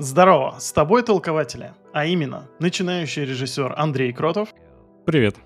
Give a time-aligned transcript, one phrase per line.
[0.00, 4.48] Здорово, с тобой толкователи, а именно начинающий режиссер Андрей Кротов
[5.04, 5.36] Привет.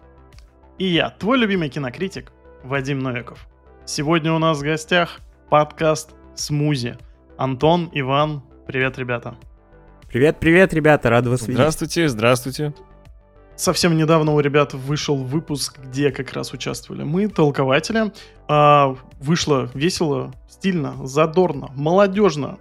[0.79, 2.31] и я, твой любимый кинокритик
[2.63, 3.49] Вадим Новиков.
[3.85, 5.19] Сегодня у нас в гостях
[5.51, 6.97] подкаст «Смузи».
[7.37, 9.35] Антон, Иван, привет, ребята.
[10.07, 11.55] Привет, привет, ребята, рад вас видеть.
[11.55, 12.75] Здравствуйте, здравствуйте.
[13.57, 18.13] Совсем недавно у ребят вышел выпуск, где как раз участвовали мы, толкователи.
[18.47, 22.57] А, вышло весело, стильно, задорно, молодежно.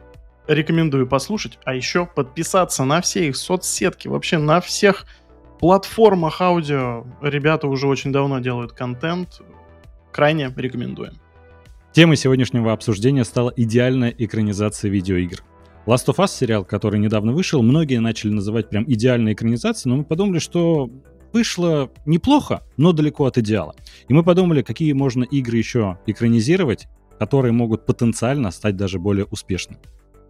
[0.48, 5.06] Рекомендую послушать, а еще подписаться на все их соцсетки, вообще на всех
[5.60, 7.06] платформах аудио.
[7.22, 9.42] Ребята уже очень давно делают контент.
[10.12, 11.14] Крайне рекомендуем.
[11.94, 15.44] Темой сегодняшнего обсуждения стала идеальная экранизация видеоигр.
[15.86, 20.06] Last of Us сериал, который недавно вышел, многие начали называть прям идеальной экранизацией, но мы
[20.06, 20.90] подумали, что
[21.34, 23.76] вышло неплохо, но далеко от идеала.
[24.08, 26.88] И мы подумали, какие можно игры еще экранизировать,
[27.20, 29.82] которые могут потенциально стать даже более успешными.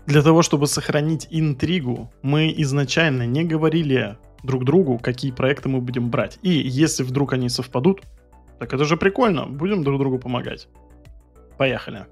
[0.05, 6.09] Для того, чтобы сохранить интригу, мы изначально не говорили друг другу, какие проекты мы будем
[6.09, 6.39] брать.
[6.41, 8.01] И если вдруг они совпадут,
[8.59, 10.67] так это же прикольно, будем друг другу помогать.
[11.57, 12.05] Поехали.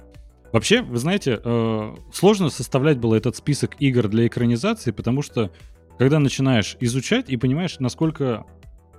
[0.54, 5.52] Вообще, вы знаете, э, сложно составлять было этот список игр для экранизации, потому что
[5.98, 8.46] когда начинаешь изучать и понимаешь, насколько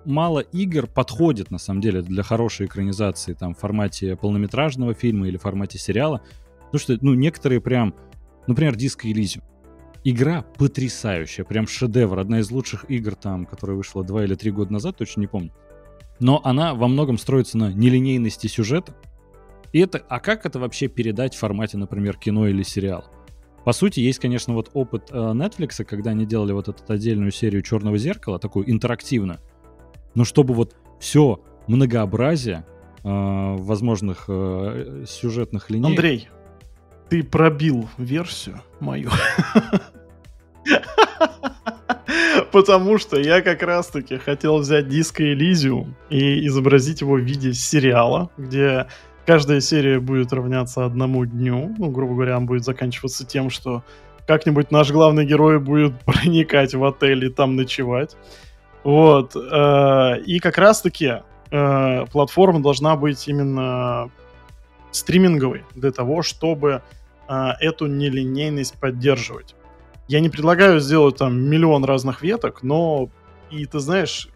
[0.05, 5.37] мало игр подходит на самом деле для хорошей экранизации там в формате полнометражного фильма или
[5.37, 6.23] в формате сериала,
[6.67, 7.95] потому что ну некоторые прям
[8.47, 9.43] Например, Disco Elysium.
[10.05, 14.73] Игра потрясающая, прям шедевр, одна из лучших игр там, которая вышла два или три года
[14.73, 15.53] назад, точно не помню.
[16.19, 18.95] Но она во многом строится на нелинейности сюжета.
[19.73, 23.05] И это, а как это вообще передать в формате, например, кино или сериала?
[23.65, 27.63] По сути, есть, конечно, вот опыт э, Netflix, когда они делали вот эту отдельную серию
[27.63, 29.39] Черного зеркала, такую интерактивную.
[30.15, 32.67] Но чтобы вот все многообразие
[33.05, 35.87] э, возможных э, сюжетных линий.
[35.87, 36.29] Андрей,
[37.13, 39.11] ты пробил версию мою.
[42.51, 48.31] Потому что я как раз-таки хотел взять диско Элизиум и изобразить его в виде сериала,
[48.39, 48.87] где
[49.27, 51.75] каждая серия будет равняться одному дню.
[51.77, 53.85] Ну, грубо говоря, он будет заканчиваться тем, что
[54.27, 58.17] как-нибудь наш главный герой будет проникать в отель и там ночевать.
[58.85, 59.37] Вот.
[59.37, 61.21] Э, и как раз-таки
[61.51, 64.11] э, платформа должна быть именно
[64.93, 66.83] стриминговой для того, чтобы
[67.29, 69.55] а, эту нелинейность поддерживать.
[70.09, 73.09] Я не предлагаю сделать там миллион разных веток, но
[73.51, 74.29] и ты знаешь,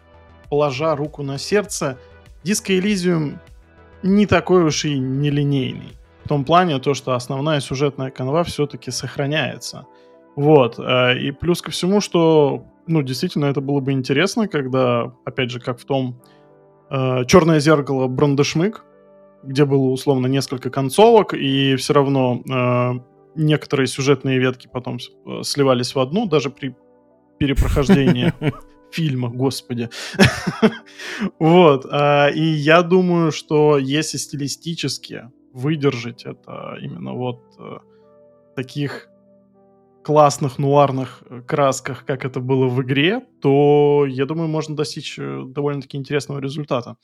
[0.49, 1.97] положа руку на сердце,
[2.43, 3.37] Disco Elysium
[4.03, 5.97] не такой уж и нелинейный.
[6.23, 9.85] В том плане то, что основная сюжетная канва все-таки сохраняется.
[10.35, 10.75] Вот.
[10.77, 15.59] А, и плюс ко всему, что, ну, действительно, это было бы интересно, когда, опять же,
[15.59, 16.21] как в том
[16.89, 18.83] э, «Черное зеркало» Брандешмык,
[19.43, 22.99] где было условно несколько концовок, и все равно э,
[23.35, 26.75] некоторые сюжетные ветки потом э, сливались в одну, даже при
[27.39, 28.33] перепрохождении
[28.91, 29.89] фильма, господи.
[31.39, 31.85] вот.
[31.91, 37.77] А, и я думаю, что если стилистически выдержать это именно вот э,
[38.55, 39.09] таких
[40.03, 46.39] классных нуарных красках, как это было в игре, то, я думаю, можно достичь довольно-таки интересного
[46.39, 46.95] результата.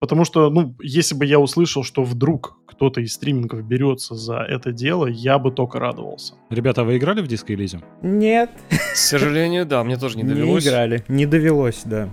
[0.00, 4.72] Потому что, ну, если бы я услышал, что вдруг кто-то из стримингов берется за это
[4.72, 6.34] дело, я бы только радовался.
[6.48, 7.84] Ребята, а вы играли в Disco Elysium?
[8.00, 8.50] Нет.
[8.70, 10.64] К сожалению, да, мне тоже не довелось.
[10.64, 12.08] Не играли, не довелось, да.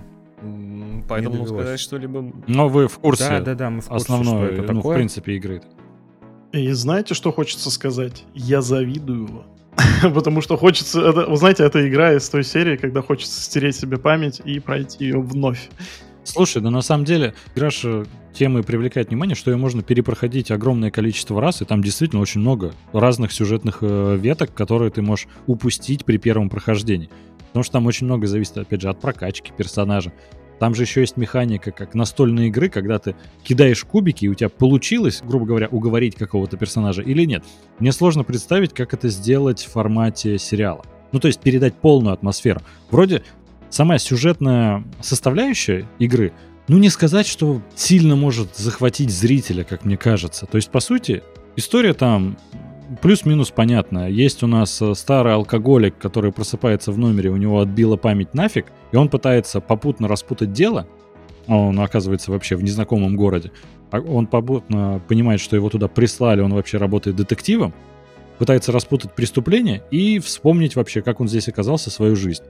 [1.08, 2.30] Поэтому сказать что-либо...
[2.46, 4.92] Но вы в курсе да, да, да, мы в курсе, основной, что это ну, такое.
[4.92, 5.62] в принципе, игры.
[6.52, 8.24] И знаете, что хочется сказать?
[8.34, 9.46] Я завидую вам.
[10.14, 11.00] Потому что хочется...
[11.00, 15.06] Это, вы знаете, это игра из той серии, когда хочется стереть себе память и пройти
[15.06, 15.70] ее вновь.
[16.28, 20.90] Слушай, да на самом деле игра же темы привлекает внимание, что ее можно перепроходить огромное
[20.90, 26.04] количество раз, и там действительно очень много разных сюжетных э, веток, которые ты можешь упустить
[26.04, 27.08] при первом прохождении.
[27.48, 30.12] Потому что там очень много зависит, опять же, от прокачки персонажа.
[30.58, 34.50] Там же еще есть механика, как настольные игры, когда ты кидаешь кубики, и у тебя
[34.50, 37.42] получилось, грубо говоря, уговорить какого-то персонажа или нет.
[37.78, 40.84] Мне сложно представить, как это сделать в формате сериала.
[41.10, 42.60] Ну, то есть передать полную атмосферу.
[42.90, 43.22] Вроде
[43.70, 46.32] сама сюжетная составляющая игры,
[46.68, 50.46] ну не сказать, что сильно может захватить зрителя, как мне кажется.
[50.46, 51.22] То есть, по сути,
[51.56, 52.36] история там
[53.00, 54.08] плюс-минус понятная.
[54.08, 58.66] Есть у нас э, старый алкоголик, который просыпается в номере, у него отбила память нафиг,
[58.92, 60.86] и он пытается попутно распутать дело,
[61.46, 63.52] он оказывается вообще в незнакомом городе.
[63.90, 67.72] А он попутно понимает, что его туда прислали, он вообще работает детективом,
[68.38, 72.44] пытается распутать преступление и вспомнить вообще, как он здесь оказался, свою жизнь.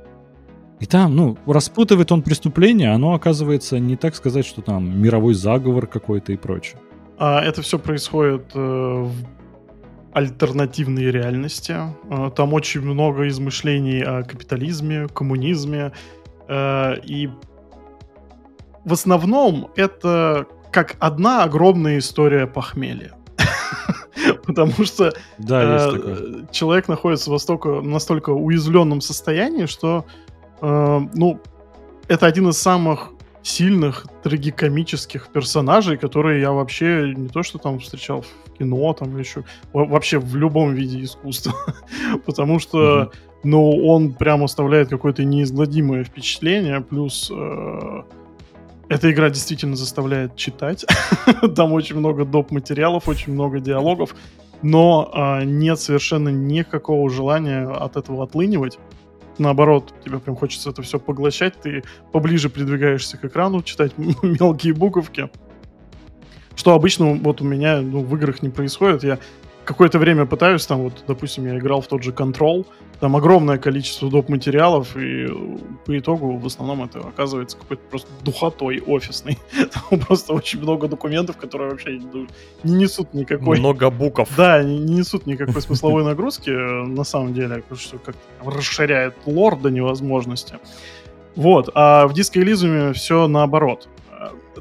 [0.80, 5.86] И там, ну, распутывает он преступление, оно оказывается не так сказать, что там мировой заговор
[5.86, 6.80] какой-то и прочее.
[7.18, 9.12] А это все происходит э, в
[10.12, 11.76] альтернативной реальности.
[12.10, 15.92] Э, там очень много измышлений о капитализме, коммунизме.
[16.48, 17.28] Э, и
[18.84, 23.12] в основном это как одна огромная история похмелья.
[24.46, 30.04] Потому что э, человек находится в настолько уязвленном состоянии, что
[30.60, 31.40] э, ну,
[32.08, 33.12] это один из самых
[33.42, 39.44] сильных трагикомических персонажей, которые я вообще не то что там встречал в кино, там еще
[39.72, 41.54] вообще в любом виде искусства,
[42.26, 43.12] потому что,
[43.44, 48.02] ну, он прям оставляет какое-то неизгладимое впечатление, плюс э,
[48.88, 50.84] эта игра действительно заставляет читать,
[51.56, 52.50] там очень много доп.
[52.50, 54.14] материалов, очень много диалогов,
[54.62, 58.78] но э, нет совершенно никакого желания от этого отлынивать
[59.38, 61.82] наоборот, тебе прям хочется это все поглощать, ты
[62.12, 63.92] поближе придвигаешься к экрану, читать
[64.22, 65.30] мелкие буковки.
[66.56, 69.04] Что обычно вот у меня ну, в играх не происходит.
[69.04, 69.18] Я
[69.64, 72.66] какое-то время пытаюсь, там вот, допустим, я играл в тот же Control,
[73.00, 74.28] там огромное количество доп.
[74.28, 75.26] материалов, и
[75.84, 79.38] по итогу в основном это оказывается какой-то просто духотой офисный.
[79.90, 83.58] Там просто очень много документов, которые вообще не несут никакой...
[83.58, 84.28] Много букв.
[84.36, 89.70] Да, не, не несут никакой смысловой нагрузки, на самом деле, что как-то расширяет лор до
[89.70, 90.58] невозможности.
[91.36, 93.88] Вот, а в Elysium все наоборот.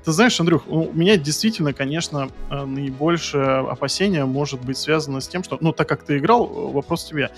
[0.03, 5.43] Ты знаешь, Андрюх, у меня действительно, конечно, э, наибольшее опасение может быть связано с тем,
[5.43, 7.31] что, ну, так как ты играл, э, вопрос тебе.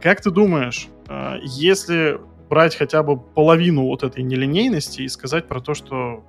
[0.00, 5.60] Как ты думаешь, э, если брать хотя бы половину вот этой нелинейности и сказать про
[5.60, 6.24] то, что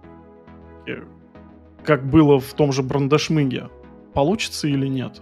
[1.83, 3.69] как было в том же Брандашмыге,
[4.13, 5.21] получится или нет?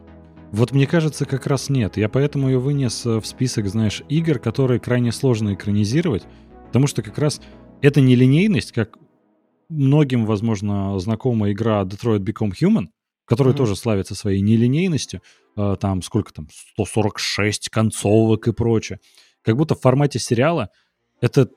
[0.51, 1.98] Вот мне кажется, как раз нет.
[1.98, 6.24] Я поэтому ее вынес в список, знаешь, игр, которые крайне сложно экранизировать,
[6.68, 7.42] потому что как раз
[7.81, 8.98] эта нелинейность, как
[9.69, 12.88] многим, возможно, знакома игра Detroit Become Human,
[13.25, 13.57] которая mm-hmm.
[13.57, 15.22] тоже славится своей нелинейностью.
[15.57, 19.00] Э, там сколько там, 146 концовок и прочее.
[19.42, 20.69] Как будто в формате сериала
[21.19, 21.50] это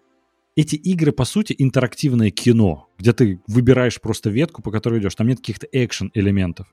[0.56, 5.14] эти игры, по сути, интерактивное кино, где ты выбираешь просто ветку, по которой идешь.
[5.14, 6.72] Там нет каких-то экшен-элементов.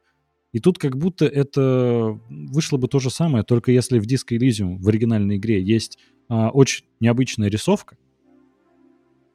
[0.51, 4.77] И тут как будто это вышло бы то же самое, только если в Disco Elysium
[4.77, 5.97] в оригинальной игре есть
[6.27, 7.97] а, очень необычная рисовка,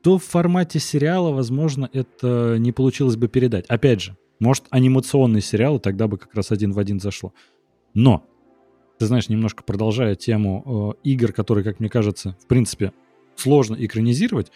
[0.02, 3.64] то в формате сериала, возможно, это не получилось бы передать.
[3.66, 7.32] Опять же, может, анимационный сериал, и тогда бы как раз один в один зашло.
[7.96, 8.22] Но,
[8.98, 12.93] ты знаешь, немножко продолжая тему э, игр, которые, как мне кажется, в принципе,
[13.37, 14.52] сложно экранизировать,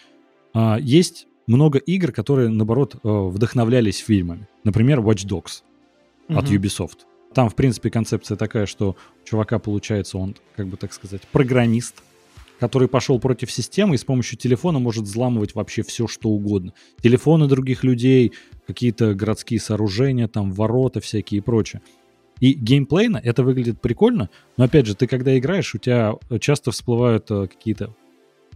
[0.54, 4.46] э, есть много игр, которые, наоборот, э, вдохновлялись фильмами.
[4.62, 5.62] Например, Watch Dogs
[6.28, 6.38] mm-hmm.
[6.38, 6.98] от Ubisoft.
[7.32, 12.02] Там, в принципе, концепция такая, что у чувака, получается, он, как бы так сказать, программист,
[12.58, 16.74] который пошел против системы и с помощью телефона может взламывать вообще все, что угодно.
[17.02, 18.32] Телефоны других людей,
[18.66, 21.80] какие-то городские сооружения, там ворота всякие и прочее.
[22.40, 27.30] И геймплейно это выглядит прикольно, но опять же, ты когда играешь, у тебя часто всплывают
[27.30, 27.94] э, какие-то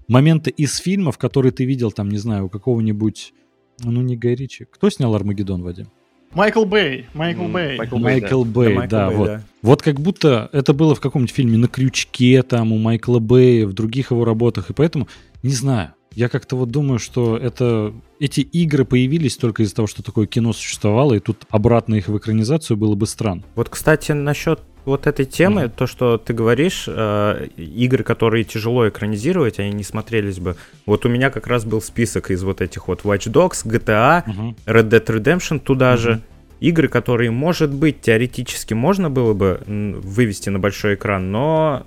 [0.09, 3.35] моменты из фильмов, которые ты видел, там, не знаю, у какого-нибудь,
[3.83, 4.67] ну не Гай Ричи.
[4.71, 5.89] Кто снял Армагеддон, Вадим?
[6.33, 7.79] Майкл Бэй, Майкл Бэй.
[7.79, 9.41] Майкл Бэй, да, вот.
[9.63, 13.73] Вот как будто это было в каком-нибудь фильме «На крючке», там, у Майкла Бэя, в
[13.73, 15.09] других его работах, и поэтому,
[15.43, 20.03] не знаю, я как-то вот думаю, что это эти игры появились только из-за того, что
[20.03, 23.43] такое кино существовало, и тут обратно их в экранизацию было бы странно.
[23.55, 25.73] Вот, кстати, насчет вот этой темы, mm-hmm.
[25.77, 30.57] то, что ты говоришь, э, игры, которые тяжело экранизировать, они не смотрелись бы.
[30.87, 34.55] Вот у меня как раз был список из вот этих вот Watch Dogs, GTA, mm-hmm.
[34.67, 35.99] Red Dead Redemption туда mm-hmm.
[35.99, 36.21] же.
[36.61, 41.87] Игры, которые, может быть, теоретически можно было бы вывести на большой экран, но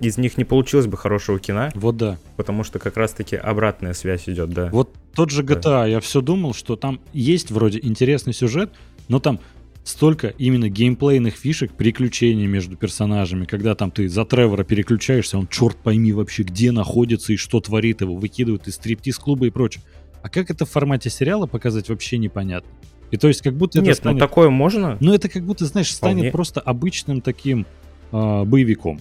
[0.00, 1.70] из них не получилось бы хорошего кино.
[1.74, 2.18] Вот да.
[2.36, 4.68] Потому что как раз-таки обратная связь идет, да.
[4.72, 5.86] Вот тот же GTA, да.
[5.86, 8.70] я все думал, что там есть вроде интересный сюжет,
[9.08, 9.40] но там
[9.84, 15.76] столько именно геймплейных фишек, приключений между персонажами, когда там ты за Тревора переключаешься, он черт
[15.76, 19.84] пойми вообще где находится и что творит, его выкидывают из стриптиз-клуба и прочее.
[20.22, 22.68] А как это в формате сериала показать, вообще непонятно.
[23.12, 24.14] И то есть как будто Нет, это станет...
[24.14, 24.96] ну такое можно.
[25.00, 26.32] Ну это как будто, знаешь, станет Вполне.
[26.32, 27.64] просто обычным таким
[28.10, 29.00] э, боевиком.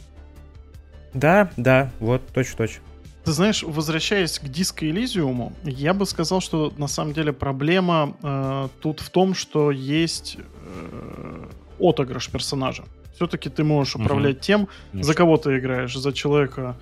[1.16, 2.84] Да, да, вот, точно-точно.
[3.24, 8.68] Ты знаешь, возвращаясь к диско Элизиуму, я бы сказал, что на самом деле проблема э,
[8.82, 11.48] тут в том, что есть э,
[11.80, 12.84] отыгрыш персонажа.
[13.16, 14.44] Все-таки ты можешь управлять угу.
[14.44, 15.08] тем, Конечно.
[15.08, 16.78] за кого ты играешь, за человека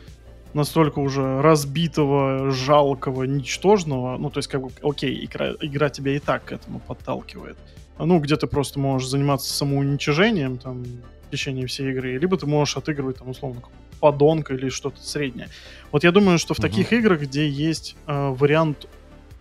[0.53, 4.17] настолько уже разбитого, жалкого, ничтожного.
[4.17, 7.57] Ну, то есть, как бы, окей, игра, игра тебя и так к этому подталкивает.
[7.99, 12.75] Ну, где ты просто можешь заниматься самоуничижением там в течение всей игры, либо ты можешь
[12.75, 13.61] отыгрывать там условно
[14.03, 15.47] подонка или что-то среднее.
[15.93, 16.67] Вот я думаю, что в угу.
[16.67, 18.89] таких играх, где есть э, вариант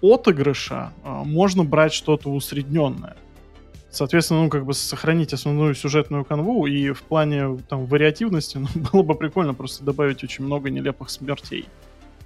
[0.00, 3.16] отыгрыша, э, можно брать что-то усредненное.
[3.90, 9.02] Соответственно, ну, как бы сохранить основную сюжетную канву, и в плане там вариативности, ну, было
[9.02, 11.66] бы прикольно просто добавить очень много нелепых смертей.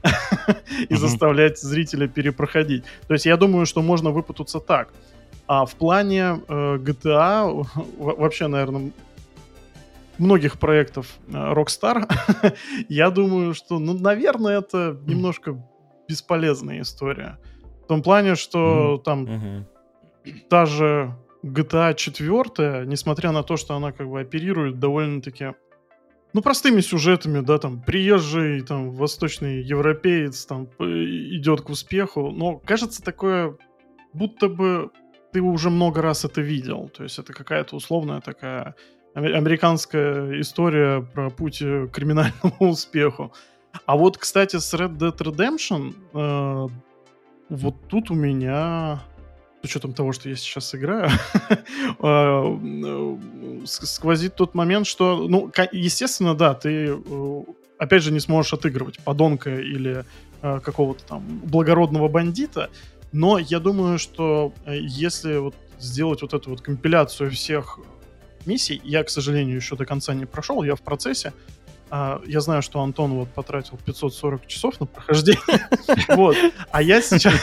[0.90, 2.84] И заставлять зрителя перепроходить.
[3.08, 4.92] То есть я думаю, что можно выпутаться так.
[5.46, 7.66] А в плане э, GTA,
[7.98, 8.92] вообще, наверное,
[10.18, 12.10] многих проектов э, Rockstar,
[12.88, 15.62] я думаю, что, ну, наверное, это немножко
[16.08, 17.38] бесполезная история.
[17.84, 19.66] В том плане, что там
[20.48, 25.54] та же GTA 4, несмотря на то, что она как бы оперирует довольно-таки
[26.32, 33.02] ну, простыми сюжетами, да, там, приезжий, там, восточный европеец, там, идет к успеху, но кажется
[33.02, 33.56] такое,
[34.12, 34.90] будто бы
[35.32, 38.74] ты уже много раз это видел, то есть это какая-то условная такая
[39.16, 43.32] американская история про путь к криминальному успеху.
[43.86, 46.68] А вот, кстати, с Red Dead Redemption, э,
[47.48, 49.02] вот тут у меня
[49.62, 51.10] с учетом того, что я сейчас играю,
[51.98, 53.18] а,
[53.64, 57.42] сквозит тот момент, что, ну, естественно, да, ты, э,
[57.78, 60.04] опять же, не сможешь отыгрывать подонка или
[60.42, 62.70] э, какого-то там благородного бандита,
[63.12, 67.80] но я думаю, что э, если вот сделать вот эту вот компиляцию всех
[68.46, 71.32] миссий, я, к сожалению, еще до конца не прошел, я в процессе,
[71.88, 75.68] а, я знаю, что Антон вот потратил 540 часов на прохождение.
[76.16, 76.36] Вот.
[76.70, 77.34] А я сейчас,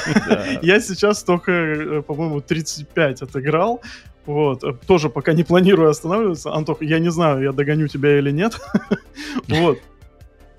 [0.61, 3.81] я сейчас только, э, по-моему, 35 отыграл.
[4.25, 4.63] Вот.
[4.85, 6.53] Тоже пока не планирую останавливаться.
[6.53, 8.59] Антох, я не знаю, я догоню тебя или нет.
[9.47, 9.79] Вот.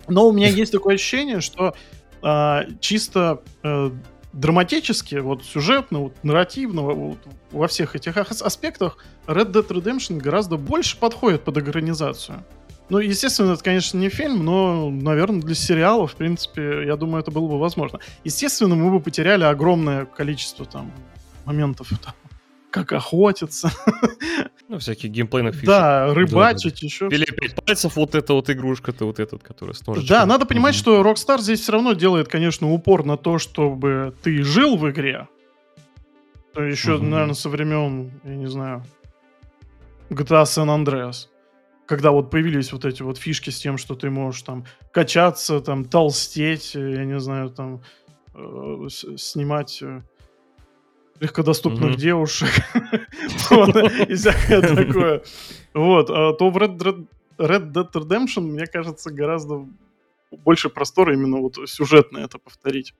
[0.08, 1.74] Но у меня есть такое ощущение, что
[2.22, 3.90] а, чисто э,
[4.34, 7.18] драматически, вот сюжетно, вот, нарративно, вот,
[7.52, 12.44] во всех этих аспектах Red Dead Redemption гораздо больше подходит под экранизацию.
[12.90, 17.30] Ну, естественно, это, конечно, не фильм, но, наверное, для сериала, в принципе, я думаю, это
[17.30, 17.98] было бы возможно.
[18.24, 20.92] Естественно, мы бы потеряли огромное количество там
[21.46, 22.14] моментов, там,
[22.74, 23.70] как охотиться.
[24.66, 25.66] Ну, всяких геймплейных фишек.
[25.66, 27.06] Да, рыбачить, да, еще.
[27.08, 30.08] Или пять пальцев, вот эта вот игрушка-то, вот этот, который с ножичком.
[30.08, 34.42] Да, надо понимать, что Rockstar здесь все равно делает, конечно, упор на то, чтобы ты
[34.42, 35.28] жил в игре.
[36.54, 38.82] То еще, наверное, со времен, я не знаю,
[40.08, 41.28] GTA San Andreas
[41.86, 45.84] когда вот появились вот эти вот фишки с тем, что ты можешь там качаться, там
[45.84, 47.82] толстеть, э, я не знаю, там
[48.32, 50.00] э, снимать э,
[51.24, 51.96] легкодоступных mm-hmm.
[51.96, 52.48] девушек
[54.08, 55.22] и всякое такое.
[55.74, 59.66] Вот, а то в Red Dead Redemption, мне кажется, гораздо
[60.30, 62.94] больше простора именно вот сюжетно это повторить.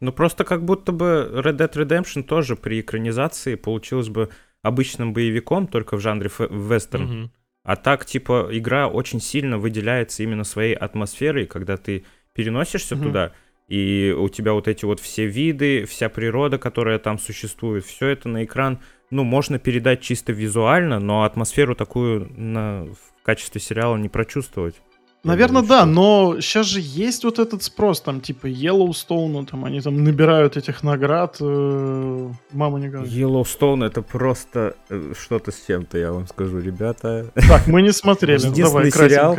[0.00, 4.30] Ну просто как будто бы Red Dead Redemption тоже при экранизации получилось бы
[4.62, 7.30] обычным боевиком, только в жанре вестерн.
[7.64, 13.32] А так, типа, игра очень сильно выделяется именно своей атмосферой, когда ты переносишься туда,
[13.68, 18.28] и у тебя вот эти вот все виды, вся природа, которая там существует, все это
[18.28, 24.08] на экран, ну, можно передать чисто визуально, но атмосферу такую на, в качестве сериала не
[24.08, 24.76] прочувствовать.
[25.24, 30.04] Наверное, да, но сейчас же есть вот этот спрос, там, типа, Yellowstone, там, они там
[30.04, 33.12] набирают этих наград, э, мама не говорит.
[33.12, 37.32] Yellowstone это просто э, что-то с чем-то, я вам скажу, ребята.
[37.34, 39.38] Так, мы не смотрели, Единственный Давай, сериал...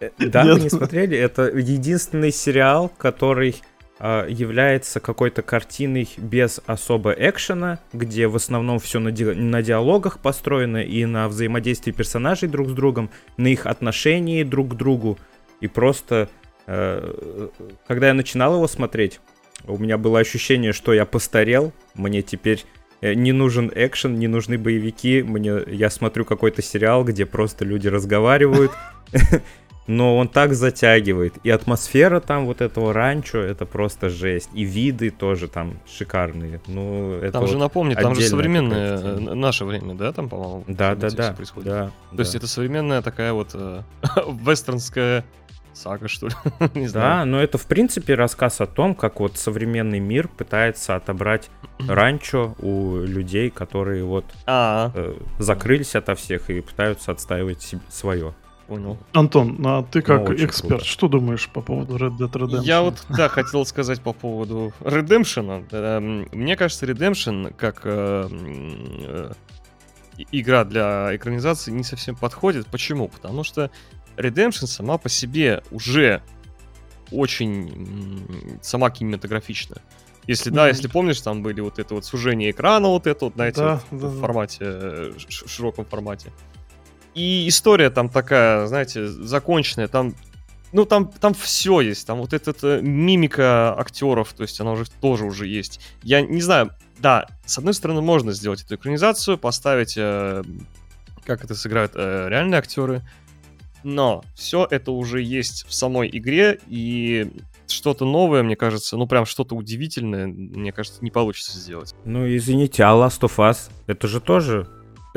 [0.00, 3.56] Э, да, мы не смотрели, это единственный сериал, который
[3.98, 10.82] является какой-то картиной без особо экшена, где в основном все на, ди- на диалогах построено
[10.82, 15.18] и на взаимодействии персонажей друг с другом, на их отношении друг к другу.
[15.60, 16.28] И просто,
[16.66, 17.48] э,
[17.86, 19.20] когда я начинал его смотреть,
[19.64, 22.64] у меня было ощущение, что я постарел, мне теперь
[23.00, 27.88] э, не нужен экшен, не нужны боевики, мне я смотрю какой-то сериал, где просто люди
[27.88, 28.72] разговаривают.
[29.86, 31.34] но он так затягивает.
[31.42, 34.50] И атмосфера там вот этого ранчо, это просто жесть.
[34.54, 36.60] И виды тоже там шикарные.
[36.66, 40.64] Ну, это там вот же, напомни, там же современное э, наше время, да, там, по-моему?
[40.66, 41.32] Да, да, да.
[41.32, 41.68] Происходит.
[41.68, 41.86] да.
[42.10, 42.22] То да.
[42.22, 43.82] есть это современная такая вот э,
[44.44, 45.24] вестернская
[45.72, 46.34] сага, что ли?
[46.74, 47.18] Не знаю.
[47.18, 51.50] Да, но это, в принципе, рассказ о том, как вот современный мир пытается отобрать
[51.88, 54.90] ранчо у людей, которые вот а.
[54.94, 58.34] э, закрылись ото всех и пытаются отстаивать себе свое
[58.66, 58.98] понял.
[59.12, 60.84] Антон, ну, а ты как ну, эксперт, круто.
[60.84, 62.64] что думаешь по поводу Red Dead Redemption?
[62.64, 65.66] Я вот, да, хотел сказать по поводу Redemption.
[65.70, 69.32] Эм, мне кажется, Redemption как э, э,
[70.32, 72.66] игра для экранизации не совсем подходит.
[72.66, 73.08] Почему?
[73.08, 73.70] Потому что
[74.16, 76.22] Redemption сама по себе уже
[77.10, 79.80] очень сама кинематографичная.
[80.26, 83.60] Если да, если помнишь, там были вот это вот сужение экрана, вот это вот, знаете,
[83.60, 86.32] да, вот, да, в формате, э, широком формате.
[87.16, 90.14] И история там такая, знаете, законченная, там
[90.72, 95.24] ну, там, там все есть, там вот эта мимика актеров, то есть она уже тоже
[95.24, 95.80] уже есть.
[96.02, 100.42] Я не знаю, да, с одной стороны, можно сделать эту экранизацию, поставить, э,
[101.24, 103.02] как это сыграют э, реальные актеры,
[103.82, 107.32] но все это уже есть в самой игре, и
[107.66, 111.94] что-то новое, мне кажется, ну прям что-то удивительное, мне кажется, не получится сделать.
[112.04, 114.68] Ну извините, а Last of Us, это же тоже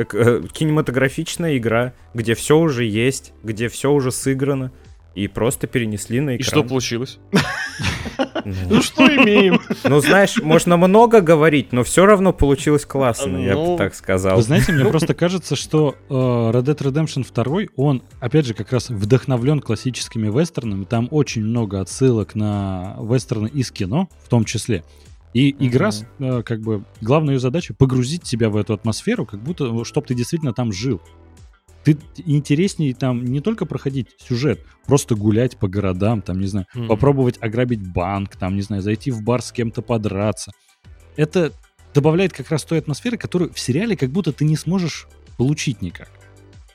[0.05, 4.71] кинематографичная игра, где все уже есть, где все уже сыграно
[5.15, 6.39] и просто перенесли на экран.
[6.39, 7.19] И что получилось?
[8.45, 9.59] Ну что имеем?
[9.83, 14.37] Ну знаешь, можно много говорить, но все равно получилось классно, я бы ну, так сказал.
[14.37, 18.71] Вы знаете, мне просто кажется, что э, Red Dead Redemption 2, он, опять же, как
[18.71, 24.83] раз вдохновлен классическими вестернами, там очень много отсылок на вестерны из кино, в том числе.
[25.33, 29.83] И игра, э, как бы, главная ее задача погрузить тебя в эту атмосферу, как будто,
[29.85, 31.01] чтобы ты действительно там жил.
[31.83, 36.87] Ты интереснее там не только проходить сюжет, просто гулять по городам, там, не знаю, mm-hmm.
[36.87, 40.51] попробовать ограбить банк, там, не знаю, зайти в бар с кем-то подраться.
[41.15, 41.53] Это
[41.93, 45.07] добавляет как раз той атмосферы, которую в сериале как будто ты не сможешь
[45.37, 46.09] получить никак.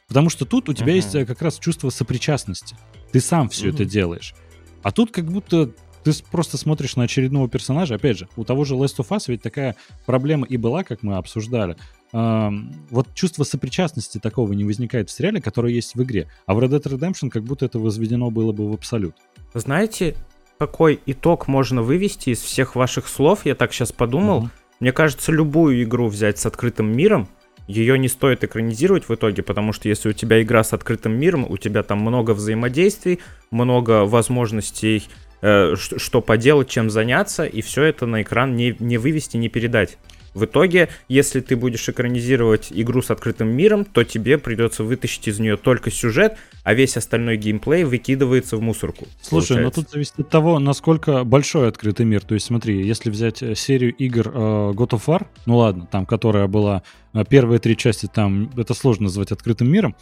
[0.08, 0.96] Потому что тут у тебя uh-huh.
[0.96, 2.76] есть э, как раз чувство сопричастности.
[3.10, 3.74] Ты сам все uh-huh.
[3.74, 4.34] это делаешь.
[4.82, 5.72] А тут как будто
[6.04, 7.96] ты просто смотришь на очередного персонажа.
[7.96, 9.74] Опять же, у того же Last of Us ведь такая
[10.06, 11.76] проблема и была, как мы обсуждали
[12.14, 16.28] вот чувство сопричастности такого не возникает в сериале, которое есть в игре.
[16.46, 19.16] А в Red Dead Redemption как будто это возведено было бы в абсолют.
[19.52, 20.14] Знаете,
[20.58, 23.44] какой итог можно вывести из всех ваших слов?
[23.44, 24.38] Я так сейчас подумал.
[24.38, 24.50] Угу.
[24.78, 27.28] Мне кажется, любую игру взять с открытым миром,
[27.66, 31.46] ее не стоит экранизировать в итоге, потому что если у тебя игра с открытым миром,
[31.48, 33.20] у тебя там много взаимодействий,
[33.50, 35.04] много возможностей,
[35.44, 39.98] э, что поделать, чем заняться, и все это на экран не, не вывести, не передать.
[40.34, 45.38] В итоге, если ты будешь экранизировать игру с открытым миром, то тебе придется вытащить из
[45.38, 49.06] нее только сюжет, а весь остальной геймплей выкидывается в мусорку.
[49.22, 52.22] Слушай, но ну тут зависит от того, насколько большой открытый мир.
[52.22, 54.30] То есть смотри, если взять э, серию игр э,
[54.72, 56.82] God of War, ну ладно, там, которая была
[57.12, 59.94] э, первые три части, там это сложно назвать открытым миром.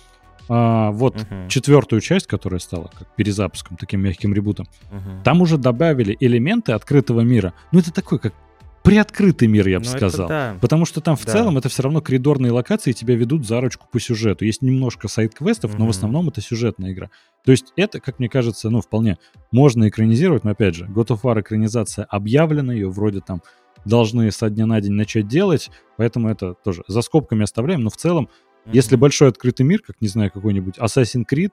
[0.49, 1.49] А, вот uh-huh.
[1.49, 5.22] четвертую часть, которая стала как перезапуском, таким мягким ребутом, uh-huh.
[5.25, 7.54] там уже добавили элементы открытого мира.
[7.70, 8.34] Ну, это такой, как
[8.82, 10.28] приоткрытый мир, я бы ну, сказал.
[10.28, 10.56] Да.
[10.60, 11.32] Потому что там в да.
[11.32, 14.45] целом это все равно коридорные локации, тебя ведут за ручку по сюжету.
[14.45, 15.78] Есть немножко сайт-квестов, mm-hmm.
[15.78, 17.10] но в основном это сюжетная игра.
[17.45, 19.19] То есть это, как мне кажется, ну, вполне
[19.50, 23.43] можно экранизировать, но опять же, God of War экранизация объявлена, ее вроде там
[23.84, 27.97] должны со дня на день начать делать, поэтому это тоже за скобками оставляем, но в
[27.97, 28.28] целом,
[28.64, 28.70] mm-hmm.
[28.72, 31.52] если большой открытый мир, как, не знаю, какой-нибудь Assassin's Creed,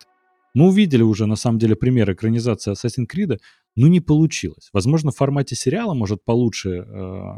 [0.54, 3.40] мы увидели уже, на самом деле, пример экранизации Assassin's Creed,
[3.76, 4.70] ну, не получилось.
[4.74, 6.84] Возможно, в формате сериала может получше э,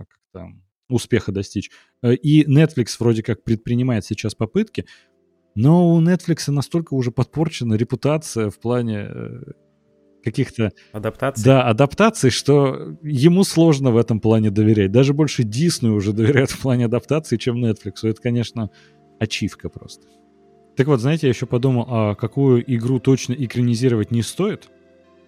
[0.08, 0.48] как-то
[0.90, 1.72] успеха достичь.
[2.02, 4.86] Э, и Netflix вроде как предпринимает сейчас попытки,
[5.56, 9.42] но у Netflix настолько уже подпорчена репутация в плане э,
[10.24, 10.72] каких-то...
[10.94, 11.44] Адаптаций?
[11.44, 14.92] Да, адаптаций, что ему сложно в этом плане доверять.
[14.92, 17.96] Даже больше Disney уже доверяют в плане адаптации, чем Netflix.
[18.04, 18.70] Это, конечно,
[19.22, 20.08] ачивка просто.
[20.76, 24.70] Так вот, знаете, я еще подумал, а какую игру точно экранизировать не стоит?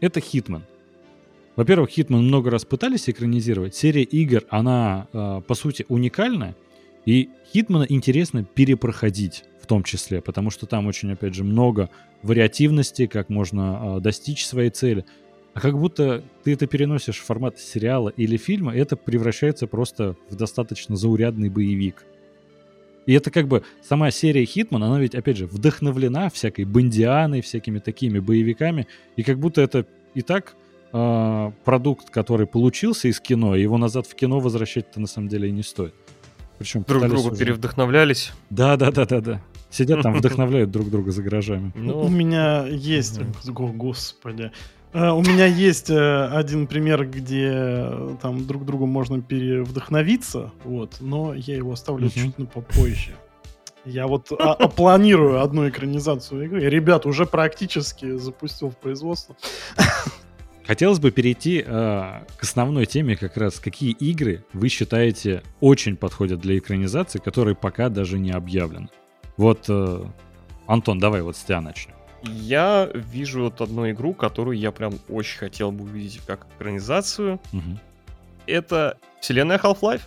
[0.01, 0.63] Это Hitman.
[1.55, 3.75] Во-первых, Хитман много раз пытались экранизировать.
[3.75, 6.55] Серия игр, она, э, по сути, уникальная.
[7.05, 11.89] И Хитмана интересно перепроходить в том числе, потому что там очень, опять же, много
[12.23, 15.05] вариативности, как можно э, достичь своей цели.
[15.53, 20.35] А как будто ты это переносишь в формат сериала или фильма, это превращается просто в
[20.35, 22.03] достаточно заурядный боевик.
[23.05, 27.79] И это как бы сама серия Хитман, она ведь, опять же, вдохновлена всякой бандианой, всякими
[27.79, 30.55] такими боевиками, и как будто это и так
[30.93, 35.51] э, продукт, который получился из кино, его назад в кино возвращать-то на самом деле и
[35.51, 35.93] не стоит.
[36.59, 37.37] Причем друг другу уже...
[37.37, 38.31] перевдохновлялись.
[38.49, 39.41] Да, да, да, да, да.
[39.69, 41.71] Сидят там, вдохновляют друг друга за гаражами.
[41.75, 44.51] Ну, у меня есть, господи,
[44.93, 51.33] у меня есть э, один пример, где э, там друг другу можно перевдохновиться, вот, но
[51.33, 53.15] я его оставлю чуть на попозже.
[53.85, 56.61] Я вот а, а, планирую одну экранизацию игры.
[56.61, 59.35] Ребят, уже практически запустил в производство.
[60.65, 63.59] Хотелось бы перейти э, к основной теме как раз.
[63.59, 68.87] Какие игры вы считаете очень подходят для экранизации, которые пока даже не объявлены?
[69.35, 70.05] Вот, э,
[70.67, 71.95] Антон, давай вот с тебя начнем.
[72.23, 77.39] Я вижу вот одну игру, которую я прям очень хотел бы увидеть как экранизацию.
[77.51, 77.79] Угу.
[78.47, 80.03] Это вселенная Half-Life.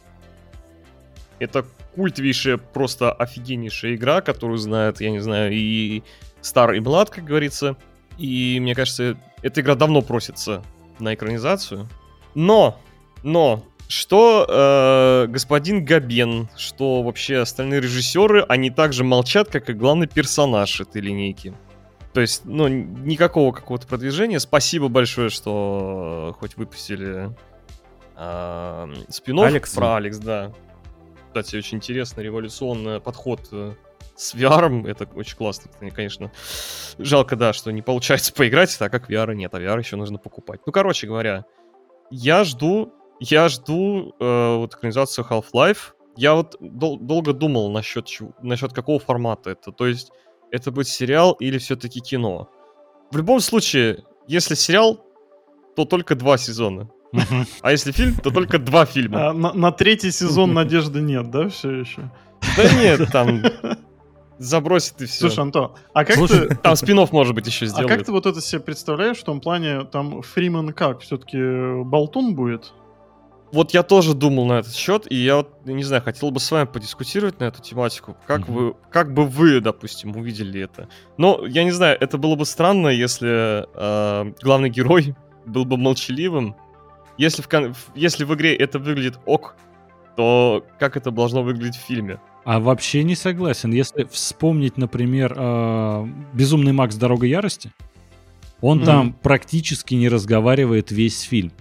[1.38, 6.02] Это культовейшая, просто офигеннейшая игра, которую знает, я не знаю, и
[6.40, 7.76] стар, и млад, как говорится.
[8.18, 10.62] И мне кажется, эта игра давно просится
[10.98, 11.88] на экранизацию.
[12.34, 12.80] Но,
[13.22, 20.06] но, что э, господин Габен, что вообще остальные режиссеры, они также молчат, как и главный
[20.06, 21.54] персонаж этой линейки.
[22.16, 24.40] То есть, ну, никакого какого-то продвижения.
[24.40, 27.30] Спасибо большое, что хоть выпустили
[28.14, 29.74] а, спин Алекс.
[29.74, 30.50] про Алекс, да.
[31.26, 33.74] Кстати, очень интересный революционный подход э,
[34.14, 34.88] с VR.
[34.88, 36.32] Это очень классно, конечно.
[36.96, 40.60] Жалко, да, что не получается поиграть, так как VR нет, а VR еще нужно покупать.
[40.64, 41.44] Ну, короче говоря,
[42.10, 45.92] я жду, я жду э, вот экранизацию Half-Life.
[46.16, 48.08] Я вот дол- долго думал насчет,
[48.40, 49.70] насчет какого формата это.
[49.70, 50.12] То есть,
[50.50, 52.48] это будет сериал или все-таки кино.
[53.10, 55.04] В любом случае, если сериал,
[55.74, 56.88] то только два сезона.
[57.62, 59.30] А если фильм, то только два фильма.
[59.30, 62.10] А, на, на третий сезон надежды нет, да, все еще?
[62.56, 63.42] Да нет, там
[64.38, 65.20] забросит и все.
[65.20, 66.56] Слушай, Антон, а как Слушай, ты...
[66.56, 67.90] Там спин может быть, еще сделают.
[67.90, 72.34] А как ты вот это себе представляешь, в том плане, там Фриман как, все-таки болтун
[72.34, 72.72] будет?
[73.52, 76.50] Вот я тоже думал на этот счет, и я вот, не знаю, хотел бы с
[76.50, 78.16] вами подискутировать на эту тематику.
[78.26, 78.52] Как mm-hmm.
[78.52, 80.88] вы, как бы вы, допустим, увидели это?
[81.16, 85.14] Но я не знаю, это было бы странно, если э, главный герой
[85.46, 86.56] был бы молчаливым.
[87.18, 87.48] Если в,
[87.94, 89.56] если в игре это выглядит ок,
[90.16, 92.18] то как это должно выглядеть в фильме?
[92.44, 93.72] А вообще не согласен.
[93.72, 96.96] Если вспомнить, например, э, «Безумный Макс.
[96.96, 97.72] Дорога ярости»,
[98.60, 98.84] он mm-hmm.
[98.84, 101.52] там практически не разговаривает весь фильм.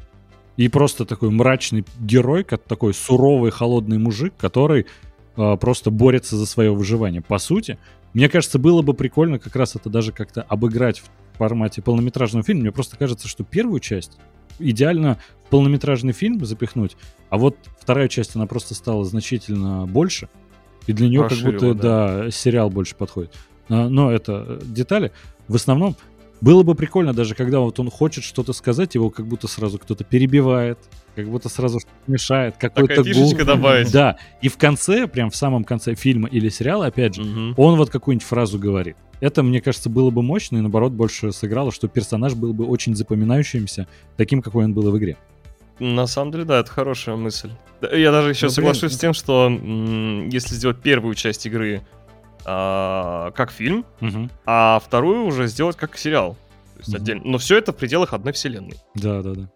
[0.58, 4.86] И просто такой мрачный герой, как такой суровый, холодный мужик, который
[5.36, 7.22] э, просто борется за свое выживание.
[7.22, 7.78] По сути,
[8.14, 12.62] мне кажется, было бы прикольно как раз это даже как-то обыграть в формате полнометражного фильма.
[12.62, 14.18] Мне просто кажется, что первую часть
[14.60, 16.96] идеально в полнометражный фильм запихнуть,
[17.30, 20.30] а вот вторая часть, она просто стала значительно больше.
[20.88, 22.24] И для нее как будто, да.
[22.24, 23.34] да, сериал больше подходит.
[23.70, 25.12] А, но это э, детали.
[25.48, 25.96] В основном
[26.42, 30.04] было бы прикольно даже, когда вот он хочет что-то сказать, его как будто сразу кто-то
[30.04, 30.78] перебивает,
[31.16, 33.34] как будто сразу мешает, какой-то гул.
[33.36, 33.92] добавить.
[33.92, 37.62] Да, и в конце, прям в самом конце фильма или сериала, опять же, угу.
[37.62, 38.98] он вот какую-нибудь фразу говорит.
[39.22, 42.96] Это, мне кажется, было бы мощно и, наоборот, больше сыграло, что персонаж был бы очень
[42.96, 45.18] запоминающимся, таким, какой он был в игре.
[45.80, 47.50] На самом деле, да, это хорошая мысль.
[47.92, 48.92] Я даже еще ну, соглашусь блин.
[48.92, 51.82] с тем, что если сделать первую часть игры
[52.46, 54.30] а, как фильм, угу.
[54.46, 56.36] а вторую уже сделать как сериал.
[56.74, 56.98] То есть угу.
[56.98, 57.22] отдельно.
[57.26, 58.78] Но все это в пределах одной вселенной.
[58.96, 59.50] Да, да, да.